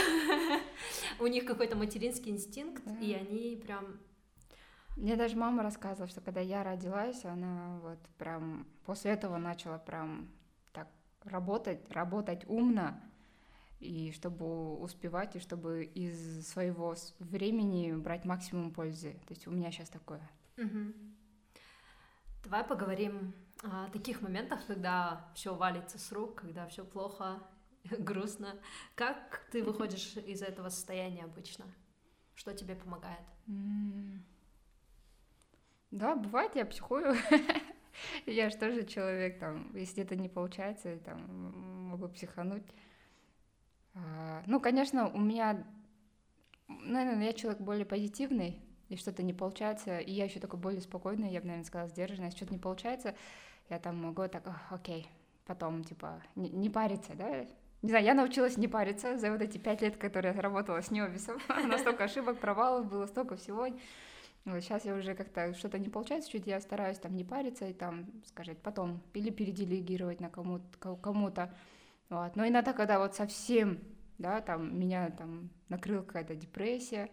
У 1.20 1.28
них 1.28 1.46
какой-то 1.46 1.76
материнский 1.76 2.32
инстинкт, 2.32 2.84
и 3.02 3.14
они 3.14 3.56
прям 3.56 4.00
мне 5.00 5.16
даже 5.16 5.38
мама 5.38 5.64
рассказывала, 5.64 6.10
что 6.10 6.20
когда 6.20 6.42
я 6.42 6.62
родилась, 6.62 7.24
она 7.24 7.80
вот 7.82 8.00
прям 8.18 8.68
после 8.86 9.12
этого 9.12 9.38
начала 9.38 9.78
прям 9.78 10.30
так 10.74 10.90
работать, 11.24 11.90
работать 11.90 12.44
умно, 12.50 13.00
и 13.80 14.12
чтобы 14.12 14.78
успевать, 14.78 15.36
и 15.36 15.40
чтобы 15.40 15.84
из 15.84 16.48
своего 16.48 16.96
времени 17.20 17.94
брать 17.94 18.26
максимум 18.26 18.72
пользы. 18.72 19.14
То 19.28 19.34
есть 19.34 19.48
у 19.48 19.52
меня 19.52 19.72
сейчас 19.72 19.90
такое. 19.90 20.22
Угу. 20.58 20.94
Давай 22.44 22.64
поговорим 22.64 23.34
о 23.64 23.90
таких 23.90 24.22
моментах, 24.22 24.66
когда 24.68 25.30
все 25.34 25.54
валится 25.56 25.98
с 25.98 26.12
рук, 26.12 26.36
когда 26.36 26.68
все 26.68 26.84
плохо, 26.86 27.42
грустно. 28.00 28.60
Как 28.96 29.48
ты 29.52 29.64
выходишь 29.64 30.18
из 30.18 30.42
этого 30.42 30.70
состояния 30.70 31.24
обычно? 31.24 31.66
Что 32.36 32.54
тебе 32.54 32.76
помогает? 32.76 33.26
Да, 35.92 36.16
бывает, 36.16 36.56
я 36.56 36.66
психую. 36.66 37.16
я 38.26 38.50
же 38.50 38.58
тоже 38.58 38.86
человек, 38.86 39.40
там, 39.40 39.76
если 39.76 40.04
это 40.04 40.16
не 40.16 40.30
получается, 40.30 40.98
там, 41.00 41.90
могу 41.90 42.08
психануть. 42.10 42.66
А, 44.00 44.44
ну, 44.48 44.60
конечно, 44.60 45.10
у 45.10 45.20
меня, 45.20 45.66
наверное, 46.68 47.26
я 47.26 47.34
человек 47.34 47.62
более 47.62 47.86
позитивный, 47.86 48.62
и 48.90 48.96
что-то 48.96 49.22
не 49.24 49.34
получается, 49.34 50.00
и 50.00 50.12
я 50.12 50.26
еще 50.26 50.40
такой 50.40 50.60
более 50.60 50.82
спокойный, 50.82 51.32
я 51.32 51.42
бы, 51.42 51.48
наверное, 51.48 51.66
сказала, 51.66 51.90
сдержанная, 51.90 52.28
если 52.28 52.38
что-то 52.38 52.54
не 52.54 52.60
получается, 52.60 53.16
я 53.70 53.80
там 53.80 54.02
могу 54.02 54.28
так, 54.28 54.44
окей, 54.72 55.08
потом, 55.46 55.84
типа, 55.84 56.22
не, 56.36 56.50
не 56.50 56.70
париться, 56.70 57.14
да, 57.16 57.46
не 57.82 57.90
знаю, 57.90 58.04
я 58.04 58.14
научилась 58.14 58.58
не 58.58 58.68
париться 58.68 59.18
за 59.18 59.32
вот 59.32 59.42
эти 59.42 59.58
пять 59.58 59.82
лет, 59.82 59.96
которые 59.96 60.34
я 60.36 60.42
работала 60.42 60.82
с 60.82 60.92
Необисом. 60.92 61.38
Настолько 61.68 62.04
ошибок, 62.04 62.38
провалов 62.38 62.90
было, 62.90 63.06
столько 63.06 63.38
всего. 63.38 63.68
Вот 64.44 64.62
сейчас 64.62 64.84
я 64.84 64.96
уже 64.96 65.16
как-то 65.16 65.54
что-то 65.54 65.80
не 65.80 65.90
получается, 65.90 66.30
чуть 66.30 66.46
я 66.46 66.60
стараюсь 66.60 66.98
там 66.98 67.16
не 67.16 67.24
париться 67.24 67.68
и 67.68 67.74
там 67.74 68.08
сказать 68.26 68.58
потом 68.58 69.02
или 69.14 69.30
переделегировать 69.30 70.20
на 70.20 70.30
кому-то, 70.30 70.96
кому-то. 70.98 71.54
Вот. 72.10 72.36
Но 72.36 72.48
иногда, 72.48 72.74
когда 72.74 73.00
вот 73.00 73.16
совсем, 73.16 73.80
да, 74.18 74.42
там 74.42 74.78
меня 74.80 75.10
там 75.12 75.50
накрыла 75.70 76.02
какая-то 76.02 76.36
депрессия, 76.36 77.10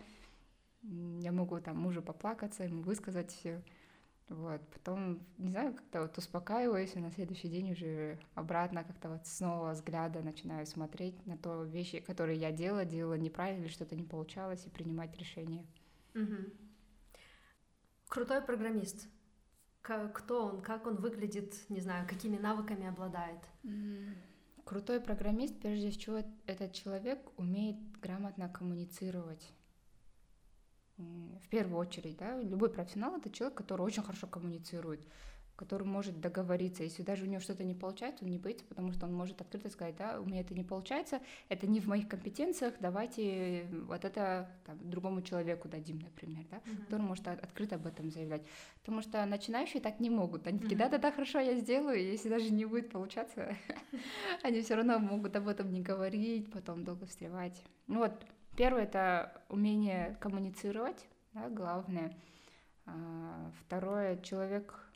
я 0.83 1.33
могу 1.33 1.61
там 1.61 1.79
мужу 1.79 2.03
поплакаться, 2.03 2.65
ему 2.65 2.83
высказать 2.83 3.31
все. 3.31 3.63
Вот, 4.29 4.61
потом, 4.73 5.25
не 5.39 5.51
знаю, 5.51 5.73
как-то 5.73 6.03
вот 6.03 6.19
успокаиваюсь, 6.19 6.97
и 6.97 6.99
на 6.99 7.13
следующий 7.13 7.49
день 7.49 7.71
уже 7.73 8.19
обратно 8.35 8.83
как-то 8.83 9.09
вот 9.09 9.25
снова 9.25 9.71
взгляда 9.71 10.21
начинаю 10.21 10.67
смотреть 10.67 11.25
на 11.27 11.39
то 11.39 11.63
вещи, 11.63 12.01
которые 12.01 12.37
я 12.37 12.51
делала, 12.51 12.85
делала 12.85 13.15
неправильно 13.15 13.63
или 13.63 13.71
что-то 13.71 13.95
не 13.95 14.03
получалось, 14.03 14.67
и 14.67 14.71
принимать 14.71 15.17
решения. 15.17 15.65
Угу. 16.17 16.37
Крутой 18.09 18.43
программист. 18.43 19.09
Кто 19.81 20.47
он, 20.47 20.61
как 20.61 20.89
он 20.89 20.97
выглядит, 20.97 21.55
не 21.69 21.81
знаю, 21.81 22.09
какими 22.09 22.37
навыками 22.37 22.89
обладает? 22.89 23.39
Крутой 24.67 25.01
программист, 25.01 25.61
прежде 25.61 25.91
всего, 25.91 26.25
этот 26.45 26.73
человек 26.73 27.21
умеет 27.37 27.77
грамотно 28.03 28.49
коммуницировать. 28.49 29.53
В 30.97 31.49
первую 31.51 31.79
очередь, 31.79 32.17
да, 32.17 32.43
любой 32.43 32.71
профессионал 32.71 33.17
это 33.17 33.31
человек, 33.31 33.57
который 33.57 33.83
очень 33.83 34.03
хорошо 34.03 34.27
коммуницирует 34.27 35.07
который 35.57 35.87
может 35.87 36.21
договориться. 36.21 36.85
Если 36.85 37.03
даже 37.03 37.25
у 37.25 37.27
него 37.27 37.41
что-то 37.41 37.65
не 37.65 37.75
получается, 37.75 38.25
он 38.25 38.31
не 38.31 38.39
боится, 38.39 38.65
потому 38.67 38.93
что 38.93 39.07
он 39.07 39.15
может 39.15 39.41
открыто 39.41 39.71
сказать, 39.71 39.97
да, 39.97 40.21
у 40.21 40.27
меня 40.27 40.41
это 40.41 40.55
не 40.55 40.63
получается, 40.63 41.21
это 41.49 41.67
не 41.67 41.81
в 41.81 41.87
моих 41.87 42.09
компетенциях, 42.09 42.75
давайте 42.79 43.67
вот 43.87 44.05
это 44.05 44.51
там, 44.65 44.79
другому 44.89 45.23
человеку 45.23 45.69
дадим, 45.69 45.99
например, 45.99 46.45
да, 46.51 46.59
mm-hmm. 46.59 46.85
который 46.85 47.03
может 47.03 47.27
открыто 47.27 47.77
об 47.77 47.87
этом 47.87 48.11
заявлять. 48.11 48.43
Потому 48.81 49.01
что 49.01 49.25
начинающие 49.25 49.81
так 49.81 49.99
не 49.99 50.11
могут. 50.11 50.47
Они 50.47 50.59
такие, 50.59 50.77
да-да-да, 50.77 51.11
хорошо, 51.11 51.41
я 51.41 51.57
сделаю, 51.57 52.03
если 52.03 52.29
даже 52.29 52.51
не 52.51 52.67
будет 52.67 52.91
получаться, 52.91 53.57
они 54.47 54.63
все 54.63 54.75
равно 54.75 54.99
могут 54.99 55.37
об 55.37 55.49
этом 55.49 55.73
не 55.73 55.83
говорить, 55.83 56.51
потом 56.51 56.85
долго 56.85 57.07
встревать. 57.07 57.63
Ну 57.87 57.99
вот, 57.99 58.13
первое— 58.57 58.83
это 58.85 59.43
умение 59.49 60.17
коммуницировать, 60.21 61.07
да, 61.35 61.49
главное. 61.49 62.17
А, 62.87 63.51
второе— 63.61 64.17
человек 64.23 64.87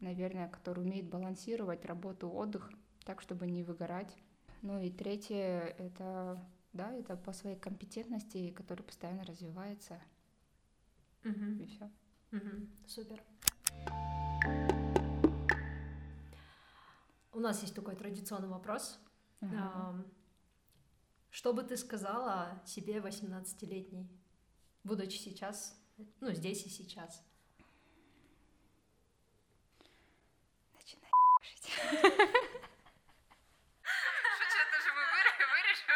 наверное, 0.00 0.48
который 0.48 0.84
умеет 0.84 1.08
балансировать 1.08 1.84
работу, 1.84 2.30
отдых, 2.30 2.70
так, 3.04 3.20
чтобы 3.20 3.46
не 3.46 3.62
выгорать. 3.62 4.16
Ну 4.62 4.80
и 4.80 4.90
третье, 4.90 5.74
это, 5.78 6.38
да, 6.72 6.92
это 6.92 7.16
по 7.16 7.32
своей 7.32 7.56
компетентности, 7.56 8.50
которая 8.50 8.84
постоянно 8.84 9.24
развивается. 9.24 10.00
Угу. 11.24 11.62
И 11.62 11.66
все. 11.66 11.90
Угу. 12.32 12.66
Супер. 12.86 13.22
У 17.38 17.40
нас 17.40 17.62
есть 17.62 17.72
такой 17.72 17.94
традиционный 17.94 18.48
вопрос. 18.48 18.98
Ага. 19.40 20.04
Что 21.30 21.52
бы 21.52 21.62
ты 21.62 21.76
сказала 21.76 22.60
себе 22.66 22.96
18-летней, 22.96 24.10
будучи 24.82 25.18
сейчас, 25.18 25.80
ну, 26.18 26.32
здесь 26.32 26.66
и 26.66 26.68
сейчас? 26.68 27.22
Шучу, 31.62 31.94
это 34.66 34.76
же 34.82 34.90
мы 34.96 35.02
вырежу. 35.14 35.94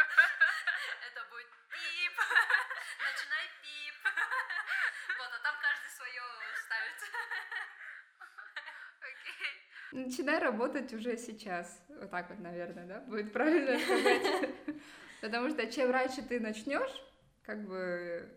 Это 1.10 1.20
будет 1.28 1.50
пип. 1.74 2.16
Начинай 3.02 3.50
пип. 3.62 3.98
Вот, 5.18 5.30
а 5.34 5.42
там 5.42 5.56
каждый 5.60 5.90
свое 5.90 6.22
ставит. 6.64 7.02
Окей. 9.00 9.72
Начинай 9.92 10.38
работать 10.38 10.92
уже 10.94 11.16
сейчас. 11.16 11.80
Вот 11.88 12.10
так 12.10 12.30
вот, 12.30 12.38
наверное, 12.40 12.86
да? 12.86 13.00
Будет 13.00 13.32
правильно 13.32 13.78
сказать. 13.78 14.50
Потому 15.20 15.50
что 15.50 15.66
чем 15.70 15.90
раньше 15.90 16.22
ты 16.22 16.40
начнешь, 16.40 17.02
как 17.42 17.66
бы 17.66 18.28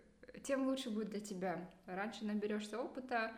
тем 0.43 0.67
лучше 0.67 0.89
будет 0.89 1.09
для 1.09 1.21
тебя. 1.21 1.69
Раньше 1.87 2.25
наберешься 2.25 2.79
опыта, 2.79 3.31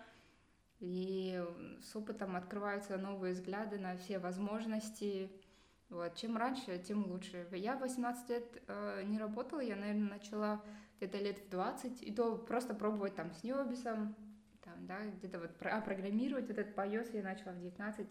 и 0.79 1.43
с 1.81 1.95
опытом 1.95 2.35
открываются 2.35 2.97
новые 2.97 3.33
взгляды 3.33 3.79
на 3.79 3.97
все 3.97 4.19
возможности. 4.19 5.31
Вот. 5.89 6.15
Чем 6.15 6.37
раньше, 6.37 6.77
тем 6.79 7.09
лучше. 7.09 7.47
Я 7.51 7.77
18 7.77 8.29
лет 8.29 8.63
э, 8.67 9.03
не 9.05 9.17
работала, 9.17 9.59
я, 9.59 9.75
наверное, 9.75 10.09
начала 10.09 10.61
где-то 10.97 11.17
лет 11.17 11.39
в 11.39 11.49
20, 11.49 12.03
и 12.03 12.11
то 12.11 12.37
просто 12.37 12.73
пробовать 12.73 13.15
там 13.15 13.31
с 13.31 13.43
Небисом, 13.43 14.15
там, 14.77 14.85
да, 14.85 15.05
где-то 15.05 15.39
вот 15.39 15.51
а 15.61 15.81
программировать 15.81 16.47
вот 16.47 16.57
этот 16.57 16.77
iOS 16.77 17.15
я 17.15 17.23
начала 17.23 17.53
в 17.53 17.59
19. 17.59 18.07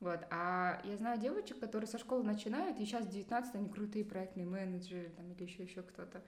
Вот. 0.00 0.20
А 0.30 0.80
я 0.84 0.96
знаю 0.96 1.20
девочек, 1.20 1.60
которые 1.60 1.86
со 1.86 1.98
школы 1.98 2.24
начинают, 2.24 2.80
и 2.80 2.84
сейчас 2.84 3.06
в 3.06 3.10
19 3.10 3.54
они 3.54 3.68
крутые 3.68 4.04
проектные 4.04 4.46
менеджеры 4.46 5.10
там, 5.10 5.30
или 5.32 5.44
еще 5.44 5.62
еще 5.62 5.82
кто-то. 5.82 6.22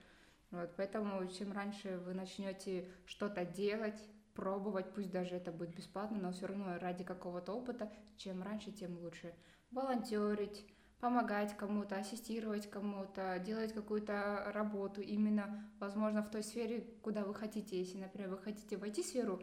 Вот. 0.51 0.71
Поэтому 0.77 1.27
чем 1.29 1.53
раньше 1.53 1.99
вы 1.99 2.15
начнете 2.15 2.89
что-то 3.07 3.45
делать, 3.45 4.01
пробовать, 4.35 4.93
пусть 4.93 5.11
даже 5.11 5.37
это 5.37 5.51
будет 5.53 5.75
бесплатно, 5.75 6.19
но 6.19 6.33
все 6.33 6.47
равно 6.47 6.79
ради 6.79 7.05
какого-то 7.05 7.53
опыта, 7.53 7.91
чем 8.17 8.43
раньше, 8.43 8.73
тем 8.73 8.99
лучше. 8.99 9.35
Волонтерить, 9.71 10.65
помогать 11.05 11.55
кому-то, 11.55 11.97
ассистировать 11.97 12.71
кому-то, 12.71 13.39
делать 13.39 13.75
какую-то 13.75 14.51
работу 14.55 15.03
именно, 15.03 15.71
возможно, 15.79 16.23
в 16.23 16.31
той 16.31 16.43
сфере, 16.43 16.81
куда 17.03 17.25
вы 17.27 17.35
хотите. 17.35 17.79
Если, 17.79 17.99
например, 17.99 18.31
вы 18.31 18.39
хотите 18.39 18.79
в 18.79 18.83
IT-сферу, 18.83 19.43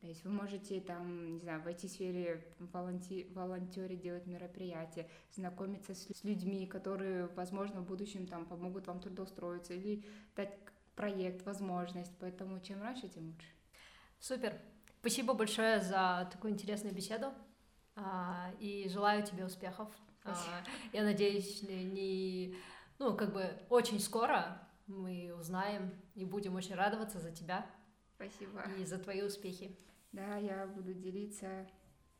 то 0.00 0.08
есть 0.08 0.24
вы 0.24 0.32
можете 0.32 0.80
там, 0.80 1.34
не 1.34 1.38
знаю, 1.38 1.62
в 1.62 1.66
IT-сфере 1.68 2.44
волонти 2.58 3.28
волонтерить, 3.32 4.00
делать 4.00 4.26
мероприятия, 4.26 5.08
знакомиться 5.30 5.94
с, 5.94 6.08
с 6.08 6.24
людьми, 6.24 6.66
которые, 6.66 7.26
возможно, 7.36 7.82
в 7.82 7.86
будущем 7.86 8.26
там 8.26 8.44
помогут 8.44 8.88
вам 8.88 8.98
трудоустроиться 8.98 9.74
или 9.74 10.04
дать 10.34 10.58
проект, 10.96 11.46
возможность. 11.46 12.14
Поэтому 12.18 12.58
чем 12.58 12.82
раньше, 12.82 13.08
тем 13.08 13.28
лучше. 13.28 13.46
Супер. 14.18 14.60
Спасибо 14.98 15.34
большое 15.34 15.80
за 15.82 16.28
такую 16.32 16.52
интересную 16.52 16.92
беседу. 16.92 17.32
А, 17.94 18.50
и 18.58 18.88
желаю 18.88 19.22
тебе 19.22 19.44
успехов. 19.44 19.88
А, 20.26 20.64
я 20.92 21.02
надеюсь, 21.02 21.62
не, 21.62 22.56
ну, 22.98 23.16
как 23.16 23.32
бы 23.32 23.50
очень 23.68 24.00
скоро 24.00 24.66
мы 24.86 25.34
узнаем 25.38 25.92
и 26.14 26.24
будем 26.24 26.54
очень 26.54 26.74
радоваться 26.74 27.18
за 27.20 27.32
тебя. 27.32 27.66
Спасибо. 28.14 28.62
И 28.78 28.84
за 28.84 28.98
твои 28.98 29.22
успехи. 29.22 29.76
Да, 30.12 30.36
я 30.36 30.66
буду 30.66 30.94
делиться. 30.94 31.68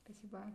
Спасибо. 0.04 0.52